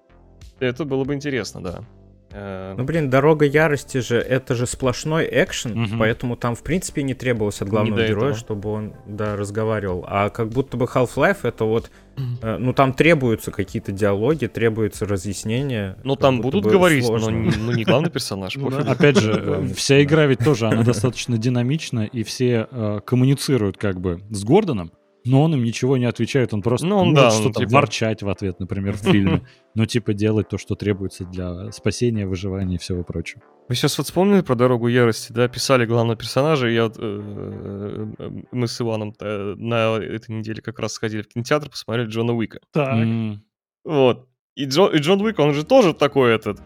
[0.60, 1.84] Это было бы интересно, да.
[2.32, 5.96] Э, ну, блин, «Дорога ярости» же, это же сплошной экшен, угу.
[5.98, 8.34] поэтому там, в принципе, не требовалось от главного героя, этого.
[8.36, 10.06] чтобы он, да, разговаривал.
[10.08, 15.98] А как будто бы Half-Life это вот, э, ну, там требуются какие-то диалоги, требуются разъяснения.
[16.04, 17.32] Ну, там будут говорить, сложно.
[17.32, 18.56] но ну, не главный персонаж.
[18.56, 22.68] Ну Опять же, э, вся игра ведь тоже, она достаточно динамична, и все
[23.06, 24.92] коммуницируют как бы с Гордоном,
[25.25, 27.71] но он им ничего не отвечает, он просто ну, он, может да, что-то типа...
[27.71, 29.41] ворчать в ответ, например, в фильме.
[29.75, 33.41] Но типа делать то, что требуется для спасения, выживания и всего прочего.
[33.67, 35.47] Вы сейчас вот вспомнили про «Дорогу ярости», да?
[35.47, 40.93] Писали главного персонажа, и я э, э, мы с Иваном на этой неделе как раз
[40.93, 42.60] сходили в кинотеатр, посмотрели Джона Уика.
[42.71, 43.05] Так.
[43.84, 44.27] Вот.
[44.55, 46.60] И, Джо, и Джон Уик, он же тоже такой этот...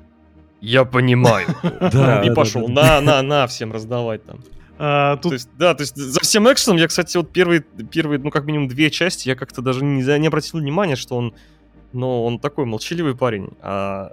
[0.61, 1.47] Я понимаю.
[1.91, 2.21] Да.
[2.23, 4.39] И пошел на, на, на всем раздавать там.
[4.77, 5.31] А, тут...
[5.31, 8.45] То есть, да, то есть за всем экшеном я, кстати, вот первые, первые, ну, как
[8.45, 11.33] минимум две части, я как-то даже не, не обратил внимания, что он,
[11.91, 13.49] ну, он такой молчаливый парень.
[13.62, 14.09] А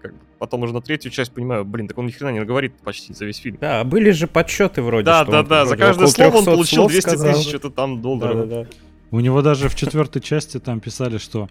[0.00, 3.14] как, потом уже на третью часть понимаю, блин, так он ни хрена не говорит почти
[3.14, 3.58] за весь фильм.
[3.60, 7.48] Да, были же подсчеты вроде, Да, да, да, за каждое слово он получил 200 тысяч
[7.48, 8.36] что-то там долларов.
[8.36, 8.70] Да, да, да.
[9.12, 11.48] У него даже в четвертой части там писали, что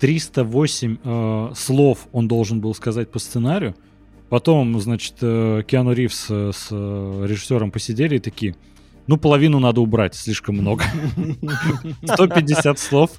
[0.00, 3.74] 308 э, слов он должен был сказать по сценарию,
[4.32, 8.56] Потом, значит, э, Киану Ривз э, с э, режиссером посидели и такие,
[9.06, 10.84] ну, половину надо убрать, слишком много.
[12.02, 13.10] 150 слов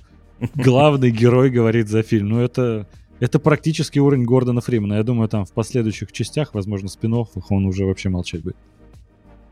[0.55, 2.29] главный герой говорит за фильм.
[2.29, 2.87] Ну, это,
[3.19, 4.95] это практически уровень Гордона Фримена.
[4.95, 8.57] Я думаю, там в последующих частях, возможно, спин он уже вообще молчать будет.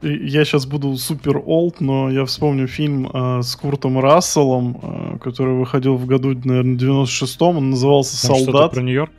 [0.02, 5.54] Я сейчас буду супер олд, но я вспомню фильм э, с Куртом Расселом, э, который
[5.54, 7.58] выходил в году, наверное, 96-м.
[7.58, 8.71] Он назывался Там «Солдат».
[8.71, 9.12] про Нью-Йорк?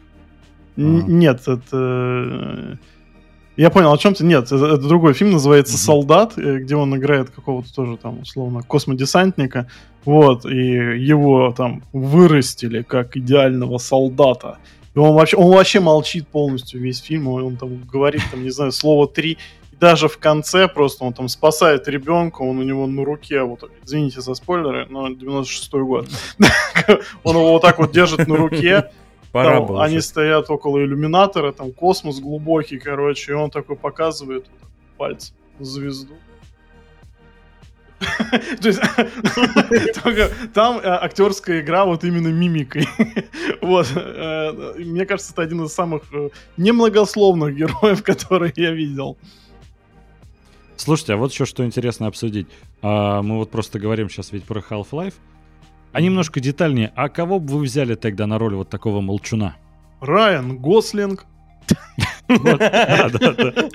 [0.76, 1.60] Нет, это...
[1.72, 2.76] Э,
[3.56, 4.24] я понял, о чем ты.
[4.24, 8.62] Нет, это, это другой фильм, называется «Солдат», э, где он играет какого-то тоже там, условно,
[8.62, 9.68] космодесантника.
[10.04, 14.58] Вот, и его там вырастили как идеального солдата.
[14.94, 18.72] И он вообще, он вообще молчит полностью весь фильм, он там говорит, там, не знаю,
[18.72, 19.38] слово три.
[19.70, 23.70] И даже в конце просто он там спасает ребенка, он у него на руке, вот,
[23.84, 26.08] извините за спойлеры, но 96-й год.
[27.22, 28.90] Он его вот так вот держит на руке,
[29.32, 30.06] Пора там, было они уже.
[30.06, 34.46] стоят около иллюминатора, там космос глубокий, короче, и он такой показывает
[34.98, 36.14] пальцем звезду.
[38.60, 38.80] То есть
[40.54, 42.86] там э, актерская игра вот именно мимикой.
[43.60, 43.92] Вот.
[43.94, 49.16] Э, мне кажется, это один из самых э, немногословных героев, которые я видел.
[50.76, 52.48] Слушайте, а вот еще что интересно обсудить.
[52.82, 55.14] А, мы вот просто говорим сейчас ведь про Half-Life.
[55.92, 59.56] А немножко детальнее, а кого бы вы взяли тогда на роль вот такого молчуна?
[60.00, 61.26] Райан Гослинг.
[62.28, 63.68] Да, да, да.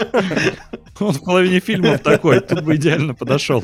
[0.99, 3.63] Он в половине фильмов такой, тут бы идеально подошел.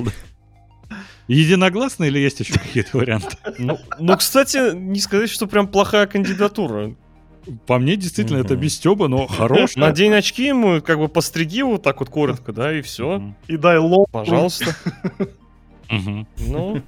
[1.28, 3.38] Единогласно или есть еще какие-то варианты?
[3.58, 6.96] Ну, ну, кстати, не сказать, что прям плохая кандидатура.
[7.66, 9.76] По мне, действительно, это без Стеба, но хорош.
[9.76, 13.34] Надень очки ему, как бы постриги вот так вот коротко, да, и все.
[13.48, 14.10] И дай лоб.
[14.12, 14.76] Пожалуйста.
[15.90, 16.82] Ну.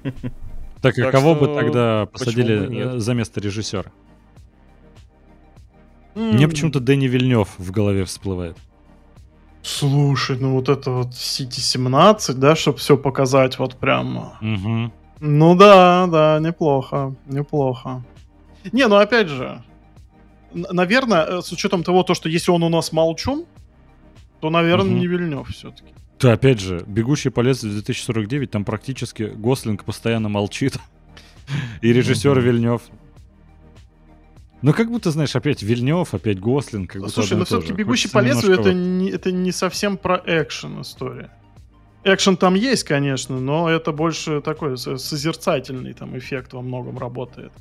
[0.80, 3.90] Так, а кого бы тогда посадили за место режиссера?
[6.14, 8.56] Мне почему-то Дэнни Вильнев в голове всплывает.
[9.62, 14.32] Слушай, ну вот это вот City 17, да, чтобы все показать вот прям.
[14.40, 14.92] Угу.
[15.20, 18.04] Ну да, да, неплохо, неплохо.
[18.72, 19.62] Не, ну опять же,
[20.52, 23.44] наверное, э, с учетом того, то, что если он у нас молчун,
[24.40, 24.98] то, наверное, угу.
[24.98, 25.92] не Вильнев все-таки.
[26.20, 30.78] Да, опять же, «Бегущий по лесу» 2049, там практически Гослинг постоянно молчит.
[31.82, 32.82] И режиссер Вильнев.
[34.62, 36.90] Ну, как будто, знаешь, опять Вильнев, опять Гослинг.
[36.90, 41.30] Как Слушай, но все-таки «Бегущий по лесу» это не, это не совсем про экшен история.
[42.04, 47.52] Экшен там есть, конечно, но это больше такой созерцательный там эффект во многом работает.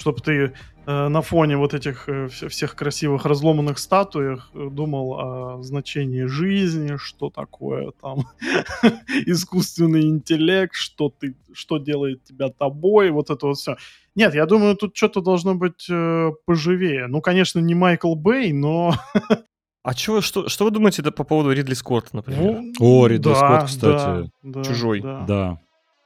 [0.00, 0.54] Чтобы ты
[0.86, 6.96] э, на фоне вот этих э, всех красивых разломанных статуях э, думал о значении жизни,
[6.96, 8.20] что такое там
[9.26, 13.76] искусственный интеллект, что ты, что делает тебя тобой, вот это вот все.
[14.14, 17.06] Нет, я думаю, тут что-то должно быть э, поживее.
[17.06, 18.94] Ну, конечно, не Майкл Бэй, но...
[19.82, 22.60] А чё, что, что вы думаете по поводу Ридли Скотта, например?
[22.60, 24.30] Ну, О, Ридли да, Скотт, кстати.
[24.42, 25.00] Да, Чужой.
[25.00, 25.24] Да.
[25.26, 25.60] да.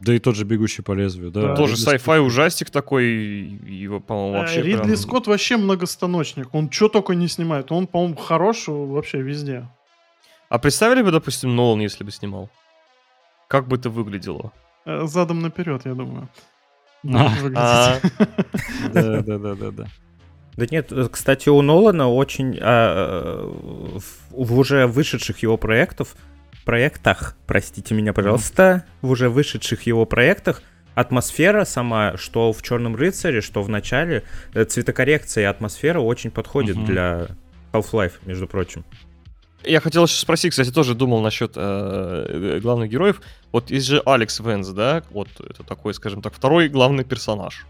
[0.05, 1.41] Да и тот же «Бегущий по лезвию», да.
[1.41, 1.57] да.
[1.57, 4.97] Тоже sci-fi ужастик такой, его, по-моему, вообще Ридли прям...
[4.97, 9.67] Скотт вообще многостаночник, он что только не снимает, он, по-моему, хорош вообще везде.
[10.51, 12.51] А представили бы, допустим, Нолан, если бы снимал?
[13.49, 14.53] Как бы это выглядело?
[14.85, 16.29] Э, задом наперед, я думаю.
[17.57, 17.99] А.
[18.93, 19.87] Да, да, да, да, да.
[20.57, 23.51] Да нет, э, кстати, у Нолана очень а,
[24.31, 26.15] в уже вышедших его проектов,
[26.65, 30.63] проектах, простите меня, пожалуйста, в уже вышедших его проектах
[30.95, 34.25] атмосфера сама, что в Черном рыцаре, что в начале,
[34.55, 36.87] э, цветокоррекция и атмосфера очень подходит угу.
[36.87, 37.29] для
[37.73, 38.85] Half-Life, между прочим.
[39.63, 43.23] Я хотел еще спросить, кстати, тоже думал насчет э, главных героев.
[43.51, 45.03] Вот есть же Алекс Венс, да?
[45.11, 47.67] Вот это такой, скажем так, второй главный персонаж.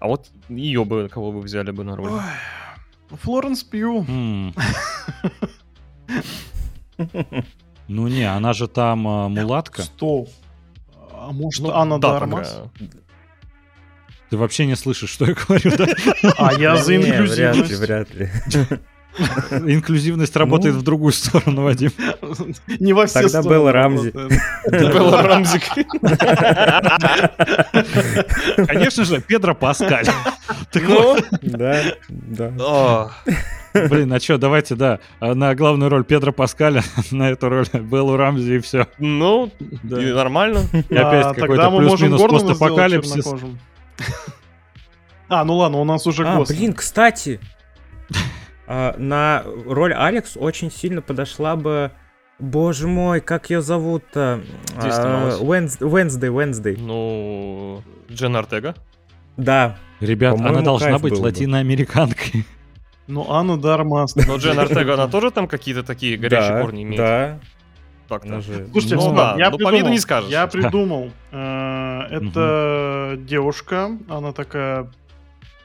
[0.00, 2.10] А вот ее бы, кого бы взяли бы на роль?
[2.10, 4.04] Ой, Флоренс Пью.
[7.88, 9.82] Ну не, она же там а, мулатка.
[9.82, 10.28] Стоп.
[11.12, 12.62] А может, ну, Анна да, Дармас?
[14.30, 15.86] Ты вообще не слышишь, что я говорю, да?
[16.38, 17.78] А я за инклюзивность.
[17.78, 18.78] Вряд ли, вряд ли.
[19.72, 21.92] Инклюзивность работает ну, в другую сторону, Вадим.
[22.80, 24.10] Не во все Тогда был Рамзи.
[24.10, 25.62] Был Рамзик.
[28.66, 30.06] Конечно же, Педро Паскаль.
[30.74, 33.10] Ну, да, да.
[33.74, 38.54] Блин, а что, давайте, да, на главную роль Педро Паскаля, на эту роль Беллу Рамзи
[38.54, 38.86] и все.
[38.98, 39.50] Ну,
[39.82, 40.60] нормально.
[40.88, 43.34] И опять какой-то плюс-минус постапокалипсис.
[45.28, 47.40] А, ну ладно, у нас уже а, блин, кстати,
[48.66, 51.90] а, на роль Алекс очень сильно подошла бы...
[52.40, 54.42] Боже мой, как ее зовут-то?
[54.76, 56.76] А, Wednesday, Wednesday.
[56.78, 58.74] Ну, Джен Артега?
[59.36, 59.78] Да.
[60.00, 62.44] Ребят, она должна быть латиноамериканкой.
[63.06, 64.16] Ну, Анна Дармас.
[64.16, 66.96] Но Джен Артега, она тоже там какие-то такие горячие корни имеет?
[66.96, 67.38] Да,
[68.08, 68.40] так-то.
[68.40, 70.30] Слушайте, ну, да, я ну, придумал, по виду не скажешь.
[70.30, 71.10] Я придумал.
[71.30, 74.90] Э, это девушка, она такая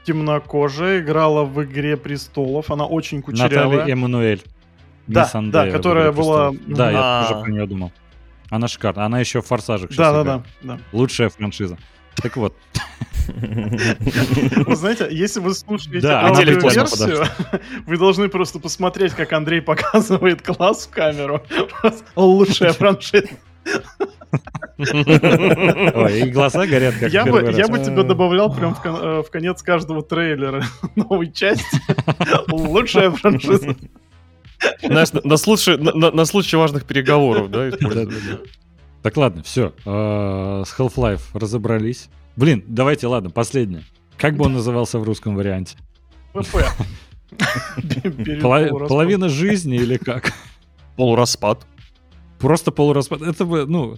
[0.04, 3.68] темнокожая, играла в «Игре престолов», она очень кучерявая.
[3.78, 4.42] Наталья Эммануэль.
[5.06, 6.52] Да, да, которая была...
[6.66, 7.92] Да, я тоже про нее думал.
[8.48, 9.06] Она шикарная.
[9.06, 10.78] Она еще в «Форсажах» да, да, да.
[10.92, 11.78] Лучшая франшиза.
[12.16, 12.54] Так вот.
[13.28, 17.26] Вы знаете, если вы слушаете да, аудиоверсию,
[17.86, 21.42] вы должны просто посмотреть, как Андрей показывает класс в камеру.
[22.16, 23.28] Лучшая франшиза.
[24.78, 29.30] Ой, и глаза горят, как Я бы, я бы тебя добавлял прям в, э, в
[29.30, 30.64] конец каждого трейлера
[30.96, 31.80] новой части.
[32.50, 33.76] Лучшая франшиза.
[34.82, 37.70] Знаешь, на, случай, на, на случай важных переговоров, да?
[39.02, 39.72] Так, ладно, все.
[39.84, 42.08] Э, с Half-Life разобрались.
[42.36, 43.84] Блин, давайте, ладно, последнее.
[44.16, 45.76] Как бы он назывался в русском варианте?
[48.42, 50.32] Половина жизни или как?
[50.96, 51.66] Полураспад.
[52.38, 53.22] Просто полураспад.
[53.22, 53.96] Это бы, ну,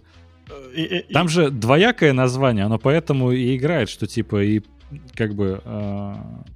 [1.13, 4.63] там же двоякое название, оно поэтому и играет, что типа и
[5.15, 6.15] как бы э,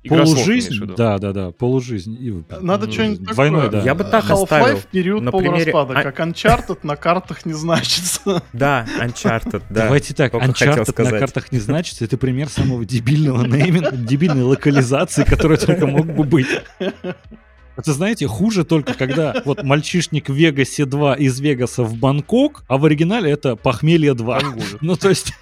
[0.08, 2.16] полужизнь, да, да, да, полужизнь.
[2.20, 3.80] И, Надо ну, что-нибудь двойное, такое.
[3.80, 3.86] да.
[3.86, 4.80] Я бы так Half-Life оставил.
[4.90, 6.12] период на полураспада, примере...
[6.12, 8.42] как Uncharted на картах не значится.
[8.52, 9.84] Да, Uncharted, да.
[9.84, 15.58] Давайте так, Uncharted на картах не значится, это пример самого дебильного нейминга, дебильной локализации, которая
[15.58, 16.48] только мог бы быть.
[17.76, 22.78] Это, знаете, хуже только, когда вот мальчишник в Вегасе 2 из Вегаса в Бангкок, а
[22.78, 24.40] в оригинале это Похмелье 2.
[24.80, 25.34] Ну, то есть...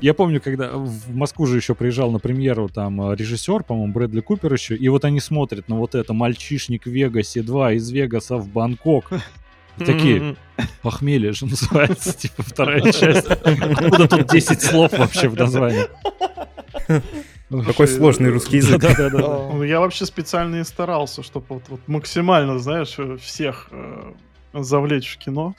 [0.00, 4.20] Я помню, когда в Москву же еще приезжал на премьеру там э, режиссер, по-моему, Брэдли
[4.20, 8.36] Купер еще, и вот они смотрят на вот это «Мальчишник в Вегасе 2» из Вегаса
[8.36, 9.12] в Бангкок.
[9.78, 10.36] И такие,
[10.82, 13.26] похмелье же называется, типа вторая часть.
[13.26, 15.86] Откуда тут 10 слов вообще в названии?
[17.66, 18.80] Какой сложный русский язык.
[18.80, 19.64] Да, да, да.
[19.64, 24.12] Я вообще специально и старался, чтобы вот, вот максимально, знаешь, всех э,
[24.52, 25.54] завлечь в кино.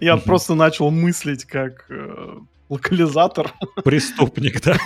[0.00, 2.36] Я просто начал мыслить как э,
[2.72, 3.52] локализатор.
[3.84, 4.76] Преступник, да?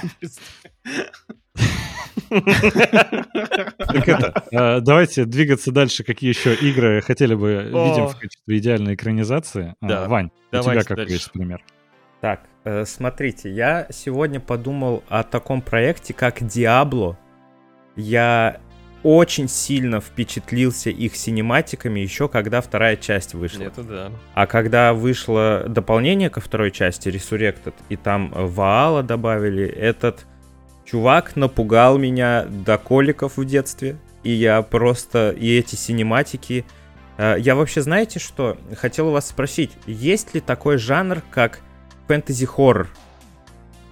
[3.79, 6.03] Так это, э, давайте двигаться дальше.
[6.03, 9.75] Какие еще игры хотели бы видим в качестве идеальной экранизации?
[9.81, 10.09] А.
[10.09, 11.62] Вань, у тебя какой есть пример?
[12.20, 17.16] Так, э, смотрите, я сегодня подумал о таком проекте, как Diablo.
[17.94, 18.61] Я
[19.07, 23.62] очень сильно впечатлился их синематиками еще когда вторая часть вышла.
[23.62, 24.12] Это да.
[24.35, 30.27] А когда вышло дополнение ко второй части, Resurrected, и там Ваала добавили, этот
[30.85, 33.97] чувак напугал меня до коликов в детстве.
[34.25, 35.31] И я просто...
[35.31, 36.64] И эти синематики...
[37.16, 38.59] Э, я вообще, знаете что?
[38.77, 41.61] Хотел у вас спросить, есть ли такой жанр, как
[42.09, 42.88] фэнтези-хоррор?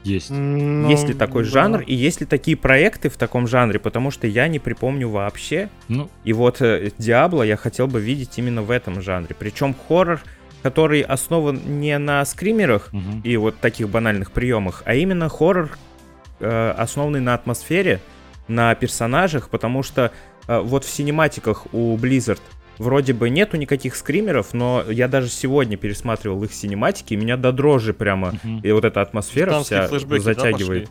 [0.05, 0.31] Есть.
[0.31, 1.51] Ну, есть ли такой да.
[1.51, 5.71] жанр и есть ли такие проекты в таком жанре, потому что я не припомню вообще.
[5.89, 6.11] Ну.
[6.25, 6.63] И вот
[6.99, 9.35] Диабло я хотел бы видеть именно в этом жанре.
[9.39, 10.21] Причем хоррор,
[10.63, 13.21] который основан не на скримерах угу.
[13.23, 15.77] и вот таких банальных приемах, а именно хоррор,
[16.41, 18.01] э, основанный на атмосфере,
[18.49, 20.13] на персонажах, потому что
[20.47, 22.41] э, вот в синематиках у Blizzard
[22.79, 27.53] вроде бы нету никаких скримеров, но я даже сегодня пересматривал их синематики, и меня до
[27.53, 28.61] дрожи прямо, угу.
[28.63, 30.85] и вот эта атмосфера Танские вся затягивает.
[30.87, 30.91] Да,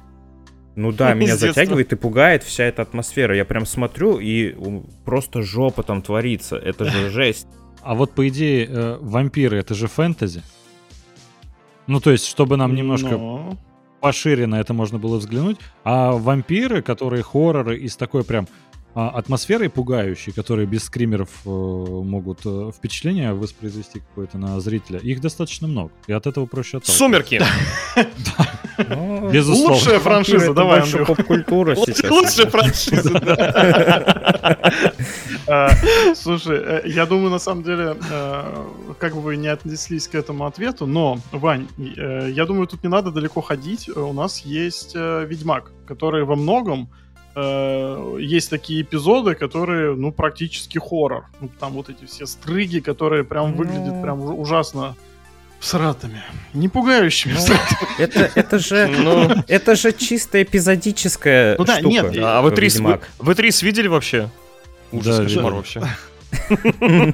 [0.76, 3.36] ну да, меня затягивает и пугает вся эта атмосфера.
[3.36, 4.56] Я прям смотрю, и
[5.06, 6.58] просто жопа там творится.
[6.58, 7.48] Это же жесть.
[7.82, 10.42] А вот по идее, э, вампиры это же фэнтези.
[11.86, 13.58] Ну, то есть, чтобы нам немножко Но...
[14.00, 15.58] пошире на это можно было взглянуть.
[15.84, 18.48] А вампиры, которые хорроры из такой прям
[18.96, 25.68] атмосферой пугающей, которые без скримеров э, могут э, впечатление воспроизвести какое-то на зрителя, их достаточно
[25.68, 25.92] много.
[26.06, 26.98] И от этого проще отталкиваться.
[26.98, 27.42] Сумерки!
[28.90, 29.74] Ну, Безусловно.
[29.74, 32.12] Лучшая франшиза, давай, Больше поп-культура сейчас.
[32.12, 33.20] Лучшая франшиза,
[35.48, 35.70] а,
[36.16, 37.96] Слушай, э, я думаю, на самом деле,
[39.00, 43.12] как бы вы не отнеслись к этому ответу, но, Вань, я думаю, тут не надо
[43.12, 43.90] далеко ходить.
[43.90, 46.90] У нас есть Ведьмак, который во многом
[47.36, 51.26] э, есть такие эпизоды, которые, ну, практически хоррор.
[51.42, 53.58] Ну, там вот эти все стрыги, которые прям ну...
[53.58, 54.96] выглядят прям ужасно
[55.60, 56.22] всратыми.
[56.54, 57.56] Не пугающими ну,
[57.98, 59.44] Это, это же ну...
[59.48, 61.90] это же чисто эпизодическая ну, да, штука.
[61.90, 64.30] Нет, а вы три, вы, вы видели вообще?
[64.92, 65.82] Ужас, да, кошмар вообще.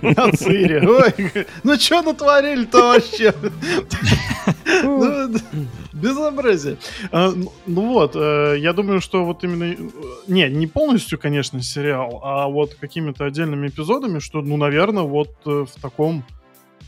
[0.01, 0.87] На цире.
[0.87, 3.33] Ой, ну что натворили-то вообще?
[4.83, 5.35] Ну,
[5.93, 6.77] безобразие.
[7.11, 9.73] А, ну, ну вот, э, я думаю, что вот именно...
[9.73, 9.77] Э,
[10.27, 15.65] не, не полностью, конечно, сериал, а вот какими-то отдельными эпизодами, что, ну, наверное, вот э,
[15.65, 16.23] в таком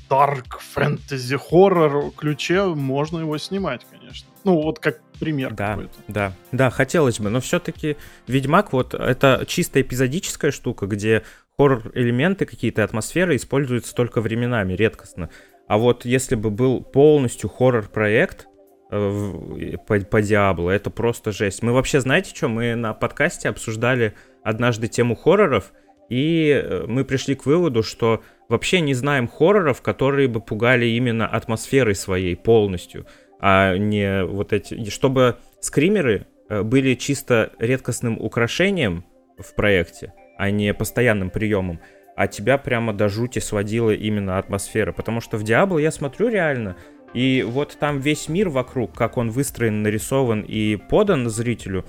[0.09, 4.27] dark fantasy хоррор ключе можно его снимать, конечно.
[4.43, 5.93] Ну, вот как пример да, какой-то.
[6.07, 7.95] Да, да, хотелось бы, но все-таки
[8.27, 11.23] Ведьмак вот это чисто эпизодическая штука, где
[11.57, 15.29] хоррор-элементы, какие-то атмосферы используются только временами, редкостно.
[15.67, 18.47] А вот если бы был полностью хоррор-проект
[18.91, 21.63] э, по, по Диабло, это просто жесть.
[21.63, 25.71] Мы вообще, знаете что, мы на подкасте обсуждали однажды тему хорроров,
[26.09, 31.25] и э, мы пришли к выводу, что вообще не знаем хорроров, которые бы пугали именно
[31.25, 33.05] атмосферой своей полностью,
[33.39, 34.89] а не вот эти...
[34.89, 39.05] Чтобы скримеры э, были чисто редкостным украшением
[39.37, 41.79] в проекте, а не постоянным приемом.
[42.15, 44.91] А тебя прямо до жути сводила именно атмосфера.
[44.91, 46.77] Потому что в Диабло я смотрю реально,
[47.13, 51.85] и вот там весь мир вокруг, как он выстроен, нарисован и подан зрителю,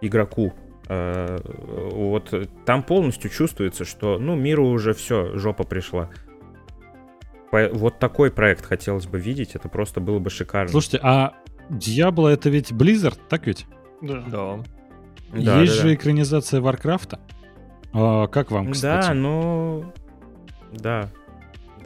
[0.00, 0.54] игроку,
[0.88, 1.38] э,
[1.90, 2.32] вот
[2.64, 6.10] там полностью чувствуется, что, ну, миру уже все, жопа пришла.
[7.50, 10.70] Вот такой проект хотелось бы видеть, это просто было бы шикарно.
[10.70, 11.32] Слушайте, а
[11.70, 13.66] Диабло это ведь Blizzard, так ведь?
[14.00, 14.22] Да.
[14.28, 14.58] да.
[15.34, 15.94] Есть да, же да.
[15.94, 17.18] экранизация Варкрафта.
[17.92, 19.08] А, как вам, кстати?
[19.08, 19.92] Да, ну...
[20.72, 21.10] Да.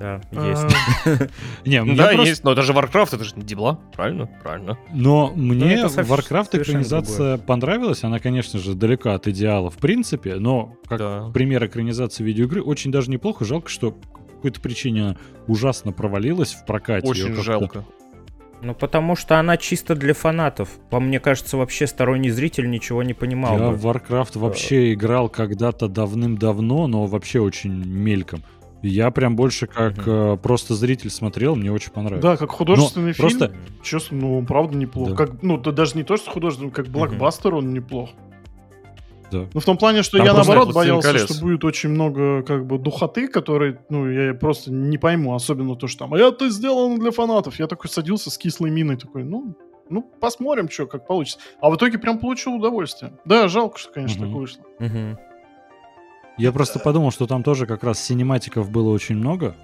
[0.01, 0.48] Да, а.
[0.48, 1.30] есть.
[1.66, 4.30] Не, ну да, есть, но даже Warcraft, это же не дебла, правильно?
[4.42, 4.78] Правильно.
[4.94, 11.32] Но мне Warcraft экранизация понравилась, она, конечно же, далека от идеала в принципе, но как
[11.34, 13.44] пример экранизации видеоигры очень даже неплохо.
[13.44, 17.07] Жалко, что по какой-то причине ужасно провалилась в прокате.
[17.07, 17.84] Очень жалко.
[18.62, 20.68] Ну, потому что она чисто для фанатов.
[20.90, 23.58] По мне кажется, вообще сторонний зритель ничего не понимал.
[23.58, 23.76] Я бы.
[23.76, 28.42] в Warcraft вообще играл когда-то давным-давно, но вообще очень мельком.
[28.82, 30.11] Я прям больше как угу.
[30.11, 32.22] э, просто зритель смотрел, мне очень понравилось.
[32.22, 33.28] Да, как художественный Но фильм.
[33.28, 33.52] Просто...
[33.82, 35.11] Честно, ну, он правда неплох.
[35.11, 35.16] Да.
[35.16, 37.58] Как, ну, да, даже не то, что художественный, как блокбастер угу.
[37.58, 38.11] он неплох.
[39.30, 39.46] Да.
[39.52, 41.30] Ну, в том плане, что Там я наоборот боялся, колец.
[41.32, 45.86] что будет очень много как бы духоты, которые, ну, я просто не пойму, особенно то,
[45.86, 47.58] что там, а это сделано для фанатов.
[47.58, 49.56] Я такой садился с кислой миной, такой, ну,
[49.88, 51.40] ну, посмотрим, что, как получится.
[51.60, 53.12] А в итоге прям получил удовольствие.
[53.24, 54.32] Да, жалко, что, конечно, угу.
[54.32, 54.62] так вышло.
[54.78, 55.18] Угу.
[56.38, 59.56] Я просто подумал, что там тоже как раз синематиков было очень много,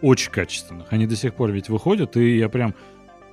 [0.00, 0.92] очень качественных.
[0.92, 2.74] Они до сих пор ведь выходят, и я прям,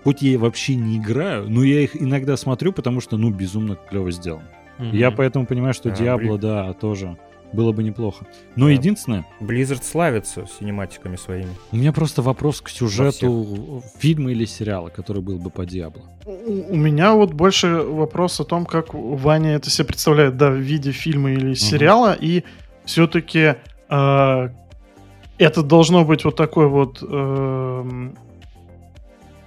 [0.04, 4.12] хоть я вообще не играю, но я их иногда смотрю, потому что, ну, безумно клево
[4.12, 4.50] сделано.
[4.78, 4.96] Mm-hmm.
[4.96, 7.18] Я поэтому понимаю, что а, Diablo, да, тоже
[7.54, 8.26] было бы неплохо.
[8.56, 8.72] Но да.
[8.72, 9.26] единственное...
[9.40, 11.50] Blizzard славится синематиками своими.
[11.72, 16.02] У меня просто вопрос к сюжету фильма или сериала, который был бы по Diablo.
[16.26, 20.92] У меня вот больше вопрос о том, как Ваня это себе представляет, да, в виде
[20.92, 22.18] фильма или сериала, угу.
[22.22, 22.44] и
[22.84, 23.56] все-таки
[23.90, 24.50] э,
[25.38, 28.10] это должно быть вот такой вот э,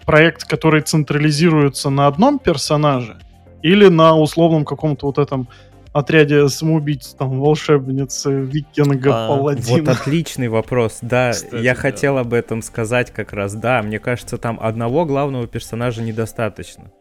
[0.07, 3.19] проект, который централизируется на одном персонаже
[3.63, 5.49] или на условном каком-то вот этом
[5.93, 9.79] отряде самоубийц, там, волшебницы, викинга, а, паладина.
[9.79, 11.81] Вот отличный вопрос, да, Кстати, я да.
[11.81, 16.93] хотел об этом сказать как раз, да, мне кажется, там одного главного персонажа недостаточно.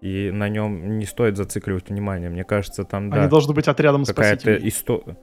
[0.00, 2.28] И на нем не стоит зацикливать внимание.
[2.28, 3.20] Мне кажется, там, да.
[3.20, 5.16] Они должны быть отрядом какая-то история.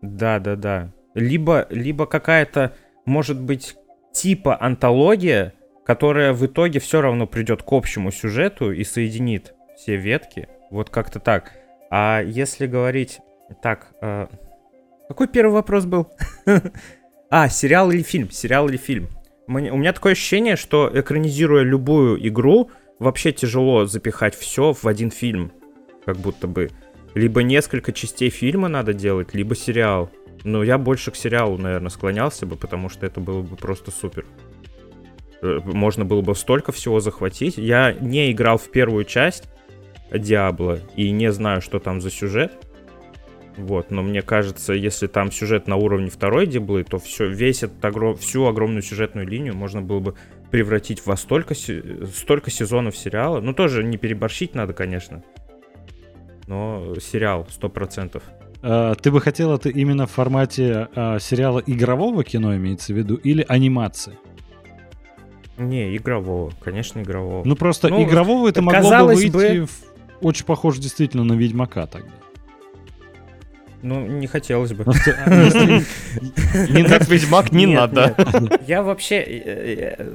[0.00, 0.92] Да, да, да.
[1.14, 3.74] Либо, либо какая-то, может быть,
[4.12, 5.54] типа антология,
[5.84, 10.48] которая в итоге все равно придет к общему сюжету и соединит все ветки.
[10.70, 11.52] Вот как-то так.
[11.90, 13.20] А если говорить...
[13.62, 14.26] Так, э,
[15.08, 16.08] какой первый вопрос был?
[17.30, 18.30] а, сериал или фильм?
[18.30, 19.08] Сериал или фильм?
[19.46, 25.52] У меня такое ощущение, что экранизируя любую игру, вообще тяжело запихать все в один фильм.
[26.06, 26.70] Как будто бы.
[27.14, 30.10] Либо несколько частей фильма надо делать, либо сериал.
[30.42, 34.26] Но я больше к сериалу, наверное, склонялся бы, потому что это было бы просто супер.
[35.42, 37.56] Э, можно было бы столько всего захватить.
[37.56, 39.44] Я не играл в первую часть
[40.14, 42.52] Диабло и не знаю, что там за сюжет.
[43.56, 47.84] Вот, но мне кажется, если там сюжет на уровне второй Диаблы, то все, весь этот
[47.84, 50.14] огром, всю огромную сюжетную линию можно было бы
[50.50, 53.40] превратить во столько, столько сезонов сериала.
[53.40, 55.22] Ну, тоже не переборщить надо, конечно
[56.46, 58.22] но сериал 100%.
[58.62, 63.16] А, ты бы хотел это именно в формате а, сериала игрового кино имеется в виду
[63.16, 64.18] или анимации?
[65.56, 67.44] Не, игрового, конечно, игрового.
[67.44, 69.66] Ну просто ну, игрового это могло бы выйти бы...
[69.66, 69.93] В...
[70.20, 72.10] очень похож действительно на Ведьмака тогда.
[73.82, 74.84] Ну, не хотелось бы.
[74.84, 75.02] Как
[77.08, 78.16] Ведьмак не надо.
[78.66, 80.06] Я вообще э, э,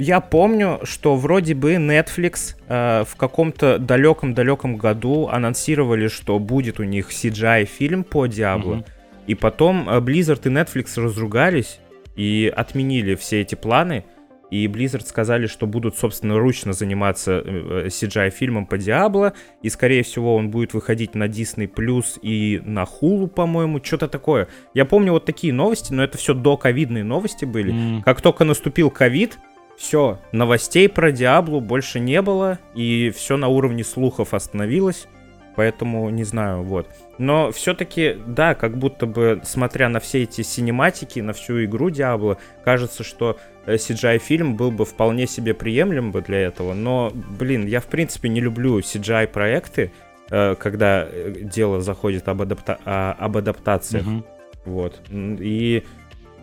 [0.00, 6.84] я помню, что вроде бы Netflix э, в каком-то далеком-далеком году анонсировали, что будет у
[6.84, 8.76] них CGI-фильм по Диабло.
[8.76, 8.84] Mm-hmm.
[9.26, 11.80] И потом э, Blizzard и Netflix разругались
[12.16, 14.04] и отменили все эти планы.
[14.50, 19.32] И Blizzard сказали, что будут, собственно, ручно заниматься э, CGI-фильмом по Диабло.
[19.62, 24.48] И, скорее всего, он будет выходить на Disney Plus и на Hulu, по-моему, что-то такое.
[24.74, 27.72] Я помню вот такие новости, но это все до ковидные новости были.
[27.72, 28.02] Mm.
[28.02, 29.38] Как только наступил ковид,
[29.80, 35.08] все, новостей про Диаблу больше не было, и все на уровне слухов остановилось,
[35.56, 36.86] поэтому не знаю, вот.
[37.16, 42.36] Но все-таки, да, как будто бы, смотря на все эти синематики, на всю игру Диабло,
[42.62, 43.38] кажется, что
[43.74, 48.28] CGI-фильм э, был бы вполне себе приемлем бы для этого, но, блин, я в принципе
[48.28, 49.92] не люблю CGI-проекты,
[50.30, 54.24] э, когда э, дело заходит об, адапта- а, об адаптациях, угу.
[54.64, 55.84] вот, и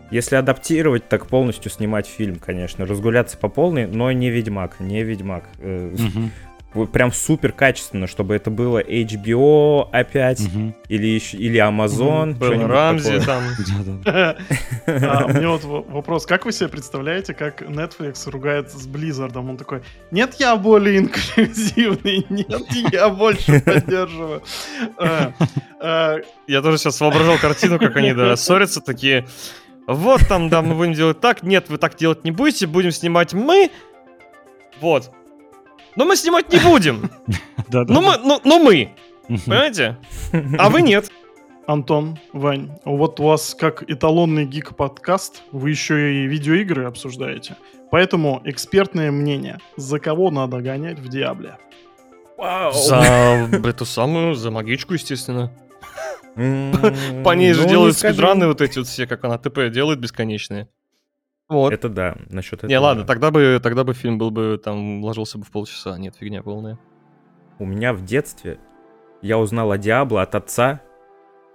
[0.09, 2.85] если адаптировать, так полностью снимать фильм, конечно.
[2.85, 5.43] Разгуляться по полной, но не Ведьмак, не Ведьмак.
[5.59, 6.31] Угу.
[6.91, 10.75] Прям супер качественно, чтобы это было HBO опять, угу.
[10.89, 12.31] или, еще, или Amazon.
[12.31, 12.39] Угу.
[12.39, 13.43] Был Рамзи там.
[14.87, 16.25] А, у меня вот вопрос.
[16.25, 19.37] Как вы себе представляете, как Netflix ругается с Blizzard?
[19.37, 22.61] Он такой, нет, я более инклюзивный, нет,
[22.91, 24.43] я больше поддерживаю.
[24.99, 29.25] А, я тоже сейчас воображал картину, как они да, ссорятся, такие
[29.87, 31.43] вот там, да, мы будем делать так.
[31.43, 32.67] Нет, вы так делать не будете.
[32.67, 33.71] Будем снимать мы.
[34.81, 35.11] Вот.
[35.97, 37.11] Но мы снимать не будем.
[37.69, 38.91] Ну мы, ну, ну мы.
[39.27, 39.97] Понимаете?
[40.57, 41.11] А вы нет.
[41.65, 47.57] Антон, Вань, вот у вас как эталонный гик-подкаст, вы еще и видеоигры обсуждаете.
[47.91, 51.57] Поэтому экспертное мнение, за кого надо гонять в Диабле?
[52.37, 55.51] За эту самую, за магичку, естественно.
[56.35, 60.69] По ней же ну, делают спидраны вот эти вот все, как она ТП делает бесконечные.
[61.49, 61.71] Вот.
[61.71, 62.69] Это да, насчет этого.
[62.69, 65.97] Не, ладно, тогда бы, тогда бы фильм был бы, там, ложился бы в полчаса.
[65.97, 66.77] Нет, фигня полная.
[67.59, 68.59] У меня в детстве
[69.21, 70.81] я узнал о Диабло от отца.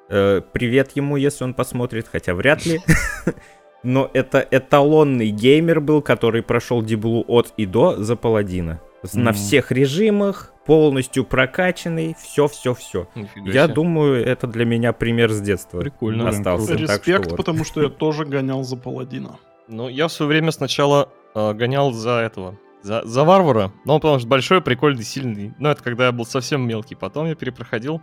[0.09, 2.80] Э, привет ему, если он посмотрит, хотя вряд ли.
[3.82, 8.80] Но это эталонный геймер был, который прошел Диблу от и до за паладина.
[9.12, 13.09] На всех режимах, полностью прокачанный, все-все-все.
[13.34, 15.80] Я думаю, это для меня пример с детства.
[15.80, 16.28] Прикольно.
[16.28, 16.74] Остался.
[16.74, 19.38] Респект, что потому что я тоже гонял за паладина.
[19.72, 23.72] Ну, я в свое время сначала э, гонял за этого, за, за варвара.
[23.84, 25.54] Но он, потому что большой, прикольный, сильный.
[25.58, 26.94] Но это когда я был совсем мелкий.
[26.94, 28.02] Потом я перепроходил.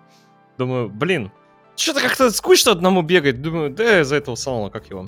[0.57, 1.31] Думаю, блин,
[1.75, 3.41] что-то как-то скучно одному бегать.
[3.41, 5.07] Думаю, да, за этого самого, как его,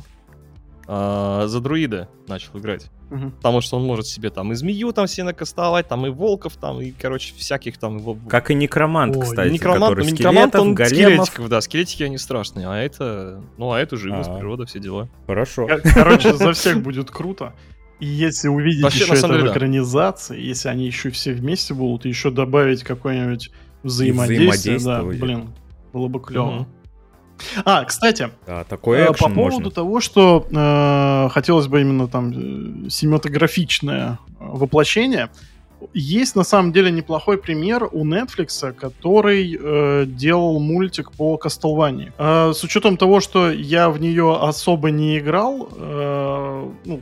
[0.94, 2.92] а, за друида начал играть.
[3.12, 3.32] Угу.
[3.38, 6.82] Потому что он может себе там и змею там все накастовать, там и волков, там,
[6.82, 8.00] и, короче, всяких там...
[8.00, 8.18] Его...
[8.28, 9.54] Как и некромант, Ой, кстати.
[9.54, 11.28] Некромант, ну, некромант он големов.
[11.28, 13.42] скелетиков, да, скелетики они страшные, а это...
[13.58, 14.39] Ну, а это живость, А-а-а.
[14.39, 15.08] природа, все дела.
[15.28, 15.66] Хорошо.
[15.94, 17.54] Короче, за всех будет круто.
[18.02, 20.42] И если увидеть Вообще, еще это деле, в экранизации, да.
[20.42, 23.50] если они еще все вместе будут, еще добавить какое-нибудь
[23.84, 25.54] взаимодействие, да, блин,
[25.94, 26.62] было бы клево.
[26.62, 26.68] Угу.
[27.66, 29.72] А, кстати, да, такой э, по поводу можно.
[29.72, 35.30] того, что э, хотелось бы именно там э, синематографичное воплощение,
[35.94, 42.12] есть на самом деле неплохой пример у Netflix, который э, делал мультик по Castlevania.
[42.18, 47.02] Э, с учетом того, что я в нее особо не играл, э, ну,